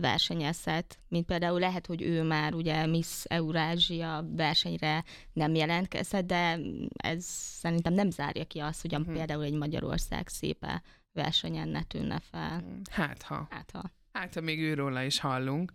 versenyezhet, 0.00 0.98
mint 1.08 1.26
például 1.26 1.58
lehet, 1.58 1.86
hogy 1.86 2.02
ő 2.02 2.22
már 2.22 2.54
ugye 2.54 2.86
Miss 2.86 3.24
Eurázsia 3.24 4.24
versenyre 4.36 5.04
nem 5.32 5.54
jelentkezhet, 5.54 6.26
de 6.26 6.58
ez 6.96 7.24
szerintem 7.58 7.92
nem 7.92 8.10
zárja 8.10 8.44
ki 8.44 8.58
azt, 8.58 8.80
hogy 8.80 8.94
hmm. 8.94 9.12
például 9.12 9.42
egy 9.42 9.52
Magyarország 9.54 10.28
szépe 10.28 10.82
versenyen 11.12 11.68
ne 11.68 11.82
tűnne 11.82 12.20
fel. 12.30 12.64
Hát 12.90 13.22
ha. 13.22 13.46
Hát 13.50 13.70
ha. 13.70 13.90
Hát 14.12 14.34
ha 14.34 14.40
még 14.40 14.60
őróla 14.60 15.02
is 15.02 15.20
hallunk, 15.20 15.72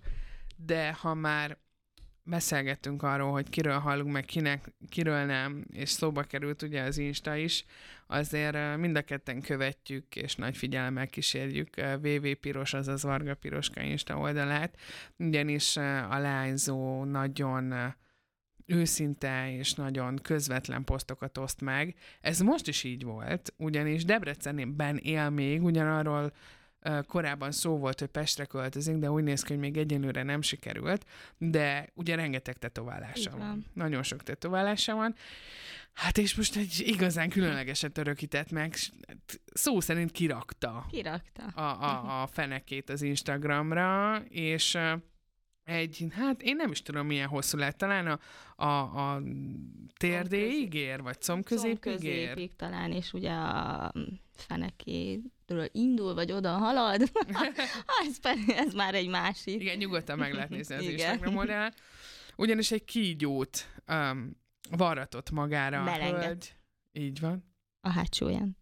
de 0.55 0.93
ha 0.93 1.13
már 1.13 1.57
beszélgettünk 2.23 3.03
arról, 3.03 3.31
hogy 3.31 3.49
kiről 3.49 3.77
hallunk, 3.77 4.11
meg 4.11 4.25
kinek, 4.25 4.73
kiről 4.89 5.25
nem, 5.25 5.65
és 5.73 5.89
szóba 5.89 6.23
került 6.23 6.61
ugye 6.61 6.81
az 6.81 6.97
Insta 6.97 7.35
is, 7.35 7.65
azért 8.07 8.77
mind 8.77 8.95
a 8.95 9.01
ketten 9.01 9.41
követjük, 9.41 10.15
és 10.15 10.35
nagy 10.35 10.57
figyelemmel 10.57 11.07
kísérjük 11.07 11.75
VV 12.01 12.27
Piros, 12.41 12.73
azaz 12.73 13.03
Varga 13.03 13.35
Piroska 13.35 13.81
Insta 13.81 14.17
oldalát, 14.17 14.79
ugyanis 15.17 15.77
a 16.09 16.17
lányzó 16.17 17.03
nagyon 17.03 17.95
őszinte 18.65 19.55
és 19.55 19.73
nagyon 19.73 20.15
közvetlen 20.15 20.83
posztokat 20.83 21.37
oszt 21.37 21.61
meg. 21.61 21.95
Ez 22.21 22.39
most 22.39 22.67
is 22.67 22.83
így 22.83 23.03
volt, 23.03 23.53
ugyanis 23.57 24.05
Debrecenben 24.05 24.97
él 24.97 25.29
még, 25.29 25.63
ugyanarról 25.63 26.33
korábban 27.07 27.51
szó 27.51 27.77
volt, 27.77 27.99
hogy 27.99 28.07
Pestre 28.07 28.45
költözik, 28.45 28.95
de 28.95 29.11
úgy 29.11 29.23
néz 29.23 29.41
ki, 29.41 29.51
hogy 29.51 29.61
még 29.61 29.77
egyenlőre 29.77 30.23
nem 30.23 30.41
sikerült, 30.41 31.05
de 31.37 31.89
ugye 31.93 32.15
rengeteg 32.15 32.57
tetoválása 32.57 33.29
van. 33.29 33.39
van. 33.39 33.65
Nagyon 33.73 34.03
sok 34.03 34.23
tetoválása 34.23 34.95
van. 34.95 35.15
Hát 35.93 36.17
és 36.17 36.35
most 36.35 36.55
egy 36.55 36.83
igazán 36.85 37.29
különlegeset 37.29 37.97
örökített 37.97 38.51
meg, 38.51 38.75
szó 39.53 39.79
szerint 39.79 40.11
kirakta. 40.11 40.85
Kirakta. 40.91 41.43
A, 41.43 41.83
a, 41.83 42.21
a 42.21 42.27
fenekét 42.27 42.89
az 42.89 43.01
Instagramra, 43.01 44.21
és 44.29 44.77
egy, 45.63 46.07
hát 46.11 46.41
én 46.41 46.55
nem 46.55 46.71
is 46.71 46.81
tudom 46.81 47.05
milyen 47.05 47.27
hosszú 47.27 47.57
lett, 47.57 47.77
talán 47.77 48.07
a, 48.07 48.19
a, 48.63 49.13
a 49.13 49.21
térdéig 49.97 50.73
ér, 50.73 51.01
vagy 51.01 51.21
combközépig 51.21 52.03
ér? 52.03 52.49
talán, 52.55 52.91
és 52.91 53.13
ugye 53.13 53.31
a 53.31 53.93
fenekéről 54.41 55.69
indul, 55.71 56.13
vagy 56.13 56.31
oda 56.31 56.51
halad, 56.51 57.01
ez, 58.05 58.19
ez 58.47 58.73
már 58.73 58.95
egy 58.95 59.07
másik. 59.07 59.61
Igen, 59.61 59.77
nyugodtan 59.77 60.17
meg 60.17 60.33
lehet 60.33 60.49
nézni 60.49 60.75
az 60.75 60.83
Instagram 60.83 61.35
oldalán. 61.35 61.73
Ugyanis 62.35 62.71
egy 62.71 62.83
kígyót 62.83 63.81
um, 63.87 64.37
varratott 64.69 65.31
magára 65.31 65.83
a 65.83 65.97
hölgy. 65.97 66.55
Így 66.91 67.19
van. 67.19 67.55
A 67.81 67.89
hátsóján. 67.89 68.57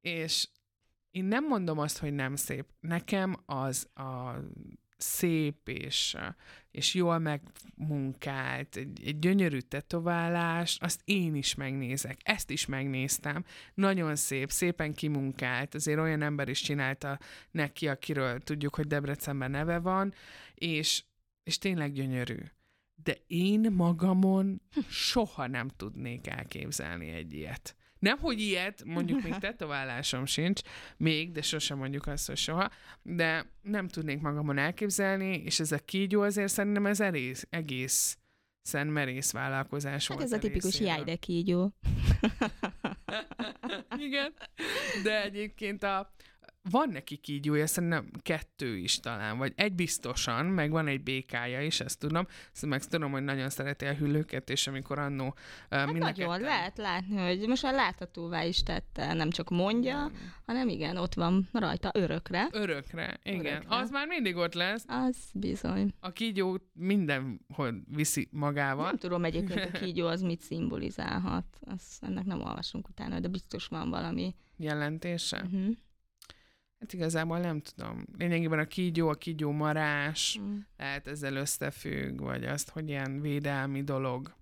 És 0.00 0.48
én 1.10 1.24
nem 1.24 1.46
mondom 1.46 1.78
azt, 1.78 1.98
hogy 1.98 2.12
nem 2.12 2.36
szép. 2.36 2.66
Nekem 2.80 3.42
az 3.46 3.88
a 3.94 4.34
szép 5.04 5.68
és, 5.68 6.16
és 6.70 6.94
jól 6.94 7.18
megmunkált, 7.18 8.76
egy, 8.76 9.00
egy 9.04 9.18
gyönyörű 9.18 9.58
tetoválás, 9.58 10.78
azt 10.80 11.00
én 11.04 11.34
is 11.34 11.54
megnézek. 11.54 12.20
Ezt 12.22 12.50
is 12.50 12.66
megnéztem. 12.66 13.44
Nagyon 13.74 14.16
szép, 14.16 14.50
szépen 14.50 14.94
kimunkált. 14.94 15.74
Azért 15.74 15.98
olyan 15.98 16.22
ember 16.22 16.48
is 16.48 16.60
csinálta 16.60 17.18
neki, 17.50 17.88
akiről 17.88 18.40
tudjuk, 18.40 18.74
hogy 18.74 18.86
Debrecenben 18.86 19.50
neve 19.50 19.78
van, 19.78 20.14
és, 20.54 21.04
és 21.42 21.58
tényleg 21.58 21.92
gyönyörű. 21.92 22.38
De 23.04 23.16
én 23.26 23.72
magamon 23.72 24.62
soha 24.88 25.46
nem 25.46 25.68
tudnék 25.68 26.26
elképzelni 26.26 27.08
egy 27.08 27.32
ilyet. 27.32 27.76
Nem, 28.04 28.18
hogy 28.18 28.40
ilyet, 28.40 28.84
mondjuk 28.84 29.22
még 29.22 29.34
tetoválásom 29.46 30.26
sincs, 30.26 30.60
még, 30.96 31.32
de 31.32 31.42
sosem 31.42 31.78
mondjuk 31.78 32.06
azt, 32.06 32.26
hogy 32.26 32.36
soha, 32.36 32.70
de 33.02 33.46
nem 33.62 33.88
tudnék 33.88 34.20
magamon 34.20 34.58
elképzelni, 34.58 35.42
és 35.44 35.60
ez 35.60 35.72
a 35.72 35.78
kígyó 35.78 36.20
azért 36.20 36.52
szerintem 36.52 36.86
ez 36.86 37.00
egész, 37.00 37.46
egész 37.50 38.18
szent 38.62 38.92
merész 38.92 39.32
vállalkozás 39.32 40.08
Hát 40.08 40.16
volt 40.16 40.32
ez 40.32 40.38
a 40.38 40.38
tipikus 40.38 40.80
jaj, 40.80 41.04
de 41.04 41.16
kígyó. 41.16 41.72
Igen, 44.06 44.34
de 45.02 45.22
egyébként 45.22 45.82
a, 45.82 46.12
van 46.70 46.88
neki 46.88 47.16
kígyója, 47.16 47.66
szerintem 47.66 48.10
kettő 48.22 48.76
is 48.76 49.00
talán, 49.00 49.38
vagy 49.38 49.52
egy 49.56 49.72
biztosan, 49.72 50.46
meg 50.46 50.70
van 50.70 50.86
egy 50.86 51.02
békája 51.02 51.62
is, 51.62 51.80
ezt 51.80 51.98
tudom. 51.98 52.26
Ezt 52.52 52.66
meg 52.66 52.84
tudom, 52.84 53.10
hogy 53.10 53.22
nagyon 53.24 53.50
szereti 53.50 53.84
a 53.84 53.92
hüllőket, 53.94 54.50
és 54.50 54.66
amikor 54.66 54.98
annó 54.98 55.26
uh, 55.26 55.32
Hát 55.68 55.88
a 55.88 55.92
nagyon, 55.92 56.12
ketten- 56.12 56.40
lehet 56.40 56.76
látni, 56.78 57.16
hogy 57.16 57.48
most 57.48 57.62
már 57.62 57.74
láthatóvá 57.74 58.42
is 58.44 58.62
tette, 58.62 59.12
nem 59.12 59.30
csak 59.30 59.50
mondja, 59.50 60.10
hanem 60.46 60.68
igen, 60.68 60.96
ott 60.96 61.14
van 61.14 61.48
rajta 61.52 61.90
örökre. 61.94 62.48
Örökre, 62.52 63.18
igen. 63.22 63.46
Örökre. 63.46 63.76
Az 63.76 63.90
már 63.90 64.06
mindig 64.06 64.36
ott 64.36 64.54
lesz. 64.54 64.84
Az 64.86 65.16
bizony. 65.34 65.94
A 66.00 66.12
kígyó 66.12 66.58
mindenhol 66.72 67.74
viszi 67.94 68.28
magával. 68.30 68.84
Nem 68.86 68.96
tudom 68.98 69.24
egyébként 69.24 69.74
a 69.74 69.78
kígyó 69.84 70.06
az 70.06 70.20
mit 70.22 70.40
szimbolizálhat. 70.40 71.44
Azt, 71.60 72.04
ennek 72.04 72.24
nem 72.24 72.40
olvasunk 72.42 72.88
utána, 72.88 73.20
de 73.20 73.28
biztos 73.28 73.66
van 73.66 73.90
valami. 73.90 74.34
jelentése. 74.56 75.42
Uh-huh. 75.44 75.76
Hát 76.84 76.92
igazából 76.92 77.38
nem 77.38 77.60
tudom. 77.60 78.04
Lényegében 78.18 78.58
a 78.58 78.64
kígyó, 78.64 79.08
a 79.08 79.14
kígyó 79.14 79.50
marás, 79.50 80.38
Mm. 80.40 80.56
lehet 80.76 81.06
ezzel 81.06 81.34
összefügg, 81.36 82.20
vagy 82.20 82.44
azt, 82.44 82.70
hogy 82.70 82.88
ilyen 82.88 83.20
védelmi 83.20 83.82
dolog. 83.82 84.34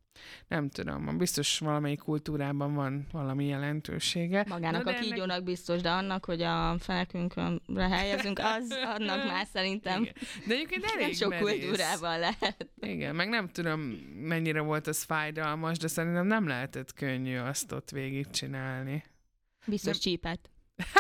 Nem 0.49 0.69
tudom, 0.69 1.19
biztos 1.19 1.59
valamelyik 1.59 1.99
kultúrában 1.99 2.75
van 2.75 3.07
valami 3.13 3.47
jelentősége. 3.47 4.45
Magának 4.49 4.85
Na, 4.85 4.91
a 4.91 4.93
de 4.93 4.99
ennek- 4.99 5.11
kígyónak 5.11 5.43
biztos, 5.45 5.81
de 5.81 5.91
annak, 5.91 6.25
hogy 6.25 6.43
a 6.43 6.77
fenekünkre 6.79 7.89
helyezünk, 7.89 8.39
az 8.39 8.71
annak 8.99 9.25
már 9.27 9.47
szerintem 9.53 10.03
Igen. 10.03 10.15
De 10.47 10.55
egyébként 10.55 10.85
nem 10.85 10.99
elég 11.03 11.17
sok 11.17 11.29
merész. 11.31 11.61
kultúrában 11.61 12.19
lehet. 12.19 12.67
Igen, 12.81 13.15
meg 13.15 13.29
nem 13.29 13.49
tudom, 13.49 13.81
mennyire 14.21 14.61
volt 14.61 14.87
az 14.87 15.03
fájdalmas, 15.03 15.79
de 15.79 15.89
szerintem 15.89 16.27
nem 16.27 16.47
lehetett 16.47 16.93
könnyű 16.95 17.37
azt 17.37 17.73
ott 17.73 17.91
végigcsinálni. 17.91 19.05
Biztos 19.67 19.93
Nem- 19.93 20.01
csípet. 20.01 20.51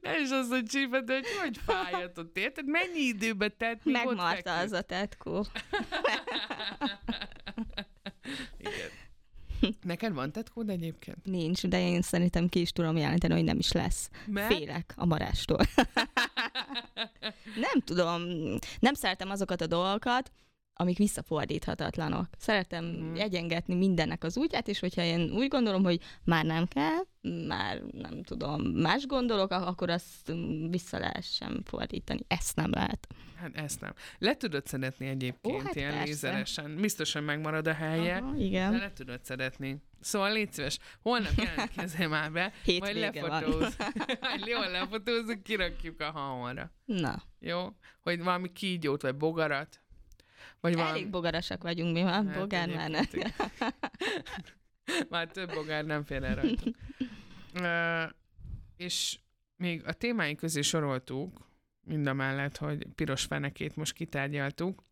Nem 0.00 0.22
is 0.22 0.30
az, 0.30 0.48
hogy 0.48 0.64
csípet, 0.64 1.04
de 1.04 1.14
hogy 1.14 1.26
hogy 1.40 1.58
fájhat 1.66 2.18
ott, 2.18 2.36
érted? 2.36 2.66
Mennyi 2.66 3.00
időbe 3.00 3.48
telt, 3.48 3.84
míg 3.84 3.94
Megmarta 3.94 4.58
az 4.58 4.72
a 4.72 4.80
tetkó. 4.82 5.46
Igen. 8.58 8.90
Neked 9.82 10.12
van 10.12 10.32
tetkód 10.32 10.68
egyébként? 10.68 11.24
Nincs, 11.24 11.66
de 11.66 11.80
én 11.80 12.02
szerintem 12.02 12.48
ki 12.48 12.60
is 12.60 12.70
tudom 12.70 12.96
jelenteni, 12.96 13.34
hogy 13.34 13.44
nem 13.44 13.58
is 13.58 13.72
lesz. 13.72 14.10
Mert? 14.26 14.54
Félek 14.54 14.94
a 14.96 15.06
marástól. 15.06 15.58
nem 17.66 17.80
tudom, 17.84 18.22
nem 18.78 18.94
szeretem 18.94 19.30
azokat 19.30 19.60
a 19.60 19.66
dolgokat, 19.66 20.32
amik 20.78 20.98
visszafordíthatatlanok. 20.98 22.26
Szeretem 22.38 22.84
mm. 22.84 23.14
egyengetni 23.14 23.74
mindennek 23.74 24.24
az 24.24 24.36
útját, 24.36 24.68
és 24.68 24.78
hogyha 24.78 25.02
én 25.02 25.30
úgy 25.30 25.48
gondolom, 25.48 25.82
hogy 25.82 26.00
már 26.24 26.44
nem 26.44 26.66
kell, 26.66 26.98
már 27.46 27.82
nem 27.92 28.22
tudom, 28.22 28.62
más 28.62 29.06
gondolok, 29.06 29.50
ak- 29.50 29.66
akkor 29.66 29.90
azt 29.90 30.32
vissza 30.70 30.98
lehessen 30.98 31.62
fordítani. 31.64 32.20
Ezt 32.28 32.56
nem 32.56 32.70
lehet. 32.70 33.06
Hát 33.36 33.56
ezt 33.56 33.80
nem. 33.80 33.92
Le 34.18 34.36
tudod 34.36 34.66
szedetni 34.66 35.06
egyébként, 35.06 35.62
Ó, 35.62 35.64
hát 35.64 35.74
ilyen 35.74 35.90
persze. 35.90 36.04
lézeresen. 36.06 36.76
Biztosan 36.76 37.22
megmarad 37.22 37.66
a 37.66 37.72
helye, 37.72 38.16
Aha, 38.16 38.32
de 38.32 38.44
igen. 38.44 38.72
le 38.72 38.92
tudod 38.92 39.24
szedetni. 39.24 39.82
Szóval 40.00 40.32
légy 40.32 40.52
szíves, 40.52 40.78
holnap 41.02 41.32
jelentkezzél 41.36 42.08
már 42.18 42.32
be, 42.32 42.52
majd 42.78 42.96
lefotóz. 42.96 43.76
Majd 44.20 44.46
jól 44.46 44.70
lefotózzuk, 44.70 45.42
kirakjuk 45.42 46.00
a 46.00 46.10
hamara. 46.10 46.72
Na, 46.84 47.22
Jó? 47.40 47.68
Hogy 48.02 48.22
valami 48.22 48.52
kígyót, 48.52 49.02
vagy 49.02 49.16
bogarat. 49.16 49.80
Vagy 50.66 50.74
valami... 50.74 50.98
elég 50.98 51.10
bogarasak 51.10 51.62
vagyunk 51.62 51.92
mi, 51.92 52.02
van? 52.02 52.28
Hát 52.28 52.38
Bogár 52.38 52.68
már 52.68 52.90
ne. 52.90 52.98
egyébként 52.98 53.34
igen. 53.38 53.72
Már 55.10 55.26
több 55.26 55.52
bogár 55.54 55.84
nem 55.84 56.04
fér 56.04 56.22
el 56.22 56.34
rajta. 56.34 56.70
Ö, 57.54 58.04
és 58.76 59.18
még 59.56 59.86
a 59.86 59.92
témáink 59.92 60.38
közé 60.38 60.60
soroltuk, 60.60 61.50
mind 61.80 62.06
a 62.06 62.12
mellett, 62.12 62.56
hogy 62.56 62.86
piros 62.94 63.24
fenekét 63.24 63.76
most 63.76 63.92
kitárgyaltuk. 63.92 64.84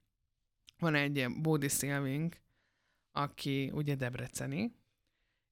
Van 0.78 0.94
egy 0.94 1.26
Bódi 1.40 1.68
Szilvink, 1.68 2.36
aki 3.12 3.70
ugye 3.74 3.94
debreceni, 3.94 4.74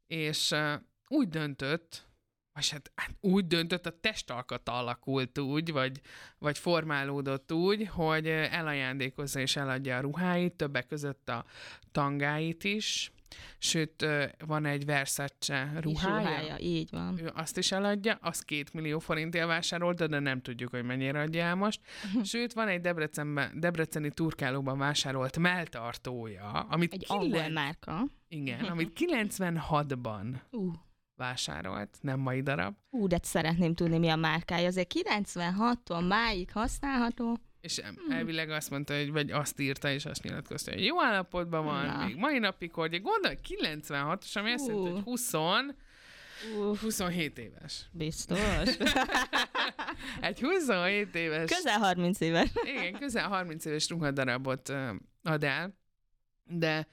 és 0.07 0.51
uh, 0.51 0.73
úgy 1.09 1.29
döntött, 1.29 2.09
vagy 2.55 2.69
hát, 2.71 2.93
hát 2.95 3.15
úgy 3.21 3.47
döntött, 3.47 3.87
a 3.87 3.99
testalkata 4.01 4.73
alakult 4.73 5.39
úgy, 5.39 5.73
vagy, 5.73 6.01
vagy 6.39 6.59
formálódott 6.59 7.53
úgy, 7.53 7.89
hogy 7.89 8.27
elajándékozza 8.29 9.41
és 9.41 9.57
eladja 9.57 9.97
a 9.97 10.01
ruháit, 10.01 10.53
többek 10.53 10.87
között 10.87 11.29
a 11.29 11.45
tangáit 11.93 12.65
is, 12.65 13.13
sőt, 13.59 14.07
van 14.47 14.65
egy 14.65 14.85
Versace 14.85 15.73
ruhája, 15.81 16.19
ruhája, 16.19 16.59
így 16.59 16.91
van. 16.91 17.19
ő 17.19 17.31
azt 17.35 17.59
is 17.59 17.73
eladja, 17.73 18.19
azt 18.21 18.45
két 18.45 18.73
millió 18.73 18.99
forintért 18.99 19.47
vásárolta, 19.47 20.07
de 20.07 20.19
nem 20.19 20.41
tudjuk, 20.41 20.71
hogy 20.71 20.85
mennyire 20.85 21.21
adja 21.21 21.43
el 21.43 21.55
most. 21.55 21.81
Sőt, 22.25 22.53
van 22.53 22.69
egy 22.69 22.81
Debrecenben, 22.81 23.61
debreceni 23.61 24.11
turkálóban 24.11 24.79
vásárolt 24.79 25.39
melltartója, 25.39 26.51
amit, 26.51 26.93
Egy 26.93 27.05
angol 27.09 27.27
kilen- 27.31 27.53
márka. 27.53 28.05
igen, 28.29 28.65
amit 28.65 28.93
96-ban 29.01 30.35
Uh, 30.51 30.73
vásárolt, 31.27 31.99
nem 32.01 32.21
mai 32.21 32.41
darab, 32.43 32.75
Ú, 32.91 33.07
de 33.07 33.19
szeretném 33.23 33.75
tudni, 33.75 33.99
mi 33.99 34.09
a 34.09 34.17
márkája. 34.17 34.67
Azért 34.67 34.93
96-tól 34.95 36.07
máig 36.09 36.51
használható. 36.53 37.39
és 37.61 37.77
em- 37.79 37.99
elvileg 38.11 38.51
azt 38.51 38.71
mondta, 38.71 38.97
hogy 38.97 39.13
vagy 39.13 39.31
azt 39.31 39.61
írta, 39.61 39.91
és 39.91 40.05
azt 40.07 40.23
nyilatkozta, 40.23 40.73
hogy 40.73 40.85
jó 40.85 41.03
állapotban 41.03 41.65
van, 41.65 41.87
Na. 41.87 42.05
még 42.05 42.17
mai 42.17 42.39
napig 42.39 42.73
hordja. 42.73 43.01
Gondolj, 43.01 43.39
96-os, 43.49 44.37
ami 44.37 44.53
azt 44.53 44.67
jelenti, 44.67 44.91
hogy 44.91 45.03
20, 45.03 45.33
Uh, 46.59 46.79
27 46.79 47.39
éves. 47.39 47.89
biztos. 47.93 48.39
Egy 50.21 50.41
27 50.41 51.15
éves 51.15 51.51
Közel 51.51 51.79
30 51.79 52.21
éves. 52.21 52.51
Igen, 52.65 52.93
közel 52.93 53.29
30 53.29 53.65
éves 53.65 53.89
ruhadarabot 53.89 54.73
ad 55.23 55.45
el, 55.45 55.79
de 56.45 56.87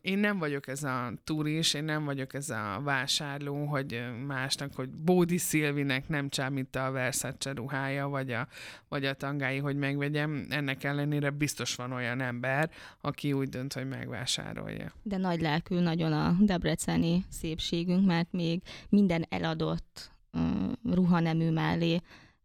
én 0.00 0.18
nem 0.18 0.38
vagyok 0.38 0.66
ez 0.68 0.82
a 0.82 1.12
turis, 1.24 1.74
én 1.74 1.84
nem 1.84 2.04
vagyok 2.04 2.34
ez 2.34 2.50
a 2.50 2.80
vásárló, 2.84 3.64
hogy 3.64 4.04
másnak, 4.26 4.74
hogy 4.74 4.88
Bódi 4.88 5.38
Szilvinek 5.38 6.08
nem 6.08 6.28
csámítta 6.28 6.86
a 6.86 6.90
Versace 6.90 7.52
ruhája, 7.52 8.08
vagy 8.08 8.32
a, 8.32 8.48
vagy 8.88 9.04
a 9.04 9.14
tangái, 9.14 9.58
hogy 9.58 9.76
megvegyem. 9.76 10.46
Ennek 10.50 10.84
ellenére 10.84 11.30
biztos 11.30 11.74
van 11.74 11.92
olyan 11.92 12.20
ember, 12.20 12.70
aki 13.00 13.32
úgy 13.32 13.48
dönt, 13.48 13.72
hogy 13.72 13.88
megvásárolja. 13.88 14.92
De 15.02 15.16
nagy 15.16 15.40
lelkű 15.40 15.78
nagyon 15.78 16.12
a 16.12 16.36
debreceni 16.40 17.24
szépségünk, 17.28 18.06
mert 18.06 18.32
még 18.32 18.62
minden 18.88 19.26
eladott 19.28 20.10
uh, 20.32 20.72
ruhanemű 20.84 21.50
mellé 21.50 22.00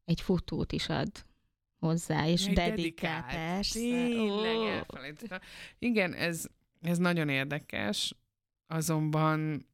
egy 0.05 0.21
fotót 0.21 0.71
is 0.71 0.89
ad 0.89 1.09
hozzá, 1.79 2.27
és 2.27 2.43
dedikál. 2.43 2.69
dedikált. 2.69 3.25
Persze. 3.25 3.79
Tényleg 3.79 4.55
elfelejtettem. 4.55 5.39
Igen, 5.79 6.13
ez, 6.13 6.45
ez 6.81 6.97
nagyon 6.97 7.29
érdekes, 7.29 8.15
azonban 8.67 9.65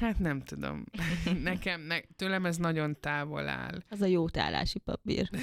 hát 0.00 0.18
nem 0.18 0.40
tudom. 0.40 0.84
Nekem, 1.42 1.80
ne, 1.80 2.00
tőlem 2.00 2.46
ez 2.46 2.56
nagyon 2.56 3.00
távol 3.00 3.48
áll. 3.48 3.82
Az 3.88 4.00
a 4.00 4.06
jó 4.06 4.28
tálási 4.28 4.78
papír. 4.78 5.30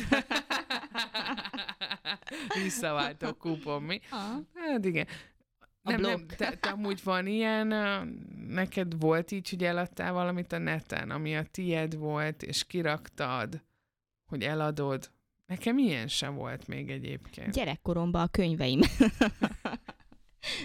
Visszaváltó 2.63 3.33
kupon, 3.33 3.83
mi? 3.83 3.99
Ah. 4.09 4.19
Hát 4.55 4.85
igen. 4.85 5.07
A 5.83 5.91
nem, 5.91 6.01
nem, 6.01 6.15
blokk. 6.15 6.31
te, 6.31 6.55
te 6.55 6.69
amúgy 6.69 7.03
van 7.03 7.27
ilyen, 7.27 7.67
neked 8.47 8.99
volt 8.99 9.31
így, 9.31 9.49
hogy 9.49 9.63
eladtál 9.63 10.13
valamit 10.13 10.51
a 10.51 10.57
neten, 10.57 11.09
ami 11.11 11.35
a 11.35 11.43
tied 11.43 11.95
volt, 11.95 12.43
és 12.43 12.65
kiraktad, 12.65 13.63
hogy 14.25 14.43
eladod. 14.43 15.11
Nekem 15.45 15.77
ilyen 15.77 16.07
sem 16.07 16.35
volt 16.35 16.67
még 16.67 16.89
egyébként. 16.89 17.53
Gyerekkoromban 17.53 18.21
a 18.21 18.27
könyveim. 18.27 18.79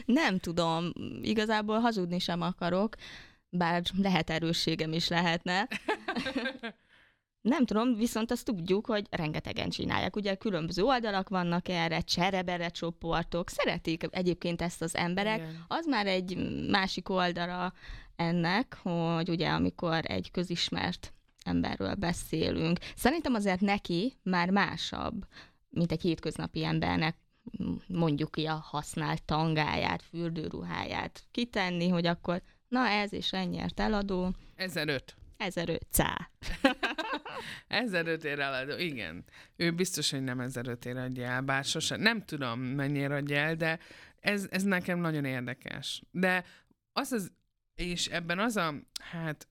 Nem 0.06 0.38
tudom, 0.38 0.92
igazából 1.22 1.78
hazudni 1.78 2.18
sem 2.18 2.40
akarok, 2.40 2.94
bár 3.48 3.82
lehet 3.96 4.30
erősségem 4.30 4.92
is 4.92 5.08
lehetne. 5.08 5.68
nem 7.40 7.64
tudom, 7.64 7.94
viszont 7.94 8.30
azt 8.30 8.44
tudjuk, 8.44 8.86
hogy 8.86 9.06
rengetegen 9.10 9.68
csinálják. 9.68 10.16
Ugye 10.16 10.34
különböző 10.34 10.82
oldalak 10.82 11.28
vannak 11.28 11.68
erre, 11.68 12.00
cserebere 12.00 12.68
csoportok, 12.68 13.50
szeretik 13.50 14.06
egyébként 14.10 14.62
ezt 14.62 14.82
az 14.82 14.96
emberek. 14.96 15.36
Igen. 15.36 15.64
Az 15.68 15.86
már 15.86 16.06
egy 16.06 16.36
másik 16.70 17.08
oldala 17.08 17.72
ennek, 18.16 18.78
hogy 18.82 19.28
ugye 19.28 19.48
amikor 19.48 20.00
egy 20.02 20.30
közismert 20.30 21.14
emberről 21.44 21.94
beszélünk. 21.94 22.78
Szerintem 22.96 23.34
azért 23.34 23.60
neki 23.60 24.18
már 24.22 24.50
másabb, 24.50 25.26
mint 25.68 25.92
egy 25.92 26.00
hétköznapi 26.00 26.64
embernek 26.64 27.16
mondjuk 27.86 28.30
ki 28.30 28.44
a 28.46 28.54
használt 28.54 29.22
tangáját, 29.22 30.02
fürdőruháját 30.02 31.24
kitenni, 31.30 31.88
hogy 31.88 32.06
akkor 32.06 32.42
na 32.68 32.86
ez 32.86 33.12
és 33.12 33.32
ennyiért 33.32 33.80
eladó. 33.80 34.34
1005. 34.56 35.16
1500. 35.36 36.08
1005 37.68 38.24
ér 38.24 38.38
eladó, 38.38 38.76
igen. 38.76 39.24
Ő 39.56 39.72
biztos, 39.72 40.10
hogy 40.10 40.22
nem 40.22 40.40
1005 40.40 40.84
ér 40.84 40.96
adja 40.96 41.26
el, 41.26 41.40
bár 41.40 41.64
sosem. 41.64 42.00
Nem 42.00 42.24
tudom, 42.24 42.60
mennyire 42.60 43.14
adja 43.14 43.36
el, 43.36 43.54
de 43.54 43.78
ez, 44.20 44.46
ez 44.50 44.62
nekem 44.62 44.98
nagyon 44.98 45.24
érdekes. 45.24 46.02
De 46.10 46.44
az 46.92 47.12
az, 47.12 47.32
és 47.74 48.06
ebben 48.06 48.38
az 48.38 48.56
a, 48.56 48.74
hát 49.00 49.48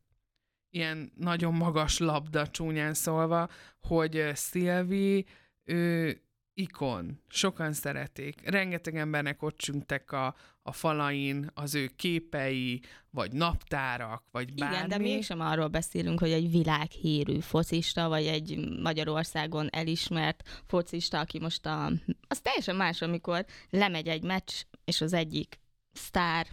ilyen 0.70 1.12
nagyon 1.16 1.54
magas 1.54 1.98
labda 1.98 2.48
csúnyán 2.48 2.94
szólva, 2.94 3.50
hogy 3.80 4.32
Szilvi, 4.34 5.26
ő 5.64 6.20
ikon, 6.56 7.22
sokan 7.28 7.74
szeretik. 7.74 8.50
Rengeteg 8.50 8.96
embernek 8.96 9.42
ott 9.42 9.58
csüngtek 9.58 10.12
a, 10.12 10.36
a 10.64 10.72
falain 10.72 11.52
az 11.54 11.76
ő 11.76 11.90
képei, 11.96 12.82
vagy 13.10 13.32
naptárak, 13.32 14.24
vagy 14.32 14.54
bármi. 14.54 14.76
Igen, 14.76 14.90
de 14.90 14.98
mégsem 14.98 15.40
arról 15.40 15.68
beszélünk, 15.68 16.20
hogy 16.20 16.32
egy 16.32 16.52
világhírű 16.52 17.40
focista, 17.40 18.08
vagy 18.08 18.26
egy 18.26 18.80
Magyarországon 18.82 19.70
elismert 19.72 20.64
focista, 20.66 21.20
aki 21.20 21.40
most 21.40 21.66
a... 21.66 21.92
Az 22.28 22.40
teljesen 22.42 22.76
más, 22.76 23.02
amikor 23.02 23.46
lemegy 23.70 24.08
egy 24.08 24.24
meccs, 24.24 24.52
és 24.86 25.02
az 25.02 25.14
egyik 25.14 25.60
sztár 25.92 26.48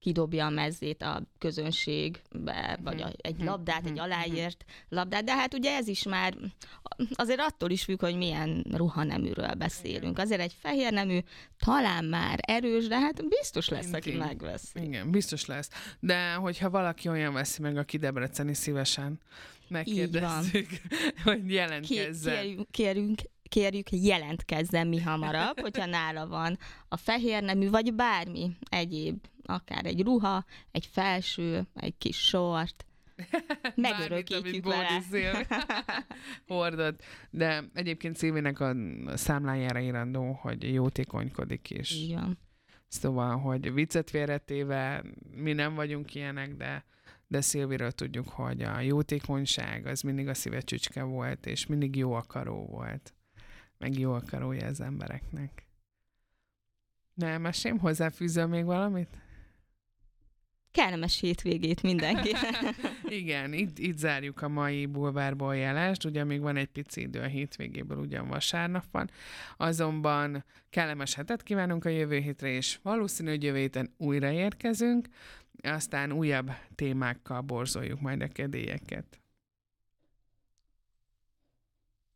kidobja 0.00 0.46
a 0.46 0.50
mezzét 0.50 1.02
a 1.02 1.22
közönségbe, 1.38 2.78
vagy 2.82 3.02
a, 3.02 3.12
egy 3.16 3.36
mhm. 3.36 3.44
labdát, 3.44 3.84
egy 3.84 3.92
mhm. 3.92 4.00
aláírt 4.00 4.64
labdát, 4.88 5.24
de 5.24 5.34
hát 5.34 5.54
ugye 5.54 5.76
ez 5.76 5.88
is 5.88 6.02
már 6.02 6.34
azért 7.12 7.40
attól 7.40 7.70
is 7.70 7.84
függ, 7.84 8.00
hogy 8.00 8.16
milyen 8.16 8.66
ruhaneműről 8.72 9.54
beszélünk. 9.54 10.18
Azért 10.18 10.40
egy 10.40 10.56
fehér 10.60 10.92
nemű 10.92 11.18
talán 11.58 12.04
már 12.04 12.38
erős, 12.42 12.86
de 12.86 12.98
hát 12.98 13.28
biztos 13.28 13.68
lesz, 13.68 13.92
aki 13.92 14.12
megvesz. 14.12 14.72
Igen, 14.74 15.10
biztos 15.10 15.46
lesz. 15.46 15.68
De 16.00 16.32
hogyha 16.32 16.70
valaki 16.70 17.08
olyan 17.08 17.32
veszi 17.32 17.62
meg, 17.62 17.76
aki 17.76 17.96
Debreceni 17.96 18.54
szívesen 18.54 19.20
megkérdezzük, 19.68 20.68
hogy 21.24 21.52
jelentkezzen. 21.52 22.34
Kérjünk, 22.34 22.70
kérjünk 22.70 23.20
kérjük, 23.48 23.90
jelentkezzen 23.90 24.86
mi 24.86 25.00
hamarabb, 25.00 25.60
hogyha 25.60 25.86
nála 25.86 26.26
van 26.26 26.58
a 26.88 26.96
fehér 26.96 27.42
nemű, 27.42 27.70
vagy 27.70 27.94
bármi 27.94 28.50
egyéb, 28.68 29.16
akár 29.48 29.86
egy 29.86 30.02
ruha, 30.02 30.44
egy 30.70 30.86
felső, 30.86 31.66
egy 31.74 31.98
kis 31.98 32.26
sort, 32.26 32.86
megörökítjük 33.74 34.64
vele. 34.64 35.02
Hordott. 36.46 37.02
De 37.30 37.64
egyébként 37.74 38.16
Szilvének 38.16 38.60
a 38.60 38.74
számlájára 39.14 39.80
írandó, 39.80 40.32
hogy 40.32 40.72
jótékonykodik 40.74 41.70
is. 41.70 42.02
Igen. 42.02 42.38
Szóval, 42.88 43.36
hogy 43.38 43.72
viccet 43.72 44.10
félretéve, 44.10 45.04
mi 45.34 45.52
nem 45.52 45.74
vagyunk 45.74 46.14
ilyenek, 46.14 46.54
de 46.56 46.84
de 47.30 47.40
Szilviről 47.40 47.92
tudjuk, 47.92 48.28
hogy 48.28 48.62
a 48.62 48.80
jótékonyság 48.80 49.86
az 49.86 50.00
mindig 50.00 50.28
a 50.28 50.34
szíve 50.34 50.60
csücske 50.60 51.02
volt, 51.02 51.46
és 51.46 51.66
mindig 51.66 51.96
jó 51.96 52.12
akaró 52.12 52.66
volt 52.66 53.12
meg 53.78 53.98
jó 53.98 54.12
akarója 54.12 54.66
az 54.66 54.80
embereknek. 54.80 55.66
Nem, 57.14 57.42
mesém, 57.42 57.78
hozzáfűzöl 57.78 58.46
még 58.46 58.64
valamit? 58.64 59.08
Kellemes 60.70 61.20
hétvégét 61.20 61.82
mindenki. 61.82 62.34
Igen, 63.20 63.52
itt, 63.52 63.78
itt 63.78 63.96
zárjuk 63.96 64.42
a 64.42 64.48
mai 64.48 64.86
bulvárból 64.86 65.56
jelást, 65.56 66.04
ugye 66.04 66.24
még 66.24 66.40
van 66.40 66.56
egy 66.56 66.68
pici 66.68 67.00
idő 67.00 67.20
a 67.20 67.26
hétvégéből, 67.26 67.98
ugyan 67.98 68.28
vasárnap 68.28 68.84
van, 68.90 69.10
azonban 69.56 70.44
kellemes 70.70 71.14
hetet 71.14 71.42
kívánunk 71.42 71.84
a 71.84 71.88
jövő 71.88 72.18
hétre, 72.18 72.48
és 72.48 72.78
valószínű, 72.82 73.30
hogy 73.30 73.42
jövő 73.42 73.58
héten 73.58 73.94
újra 73.96 74.30
érkezünk, 74.30 75.08
aztán 75.62 76.12
újabb 76.12 76.50
témákkal 76.74 77.40
borzoljuk 77.40 78.00
majd 78.00 78.22
a 78.22 78.28
kedélyeket. 78.28 79.20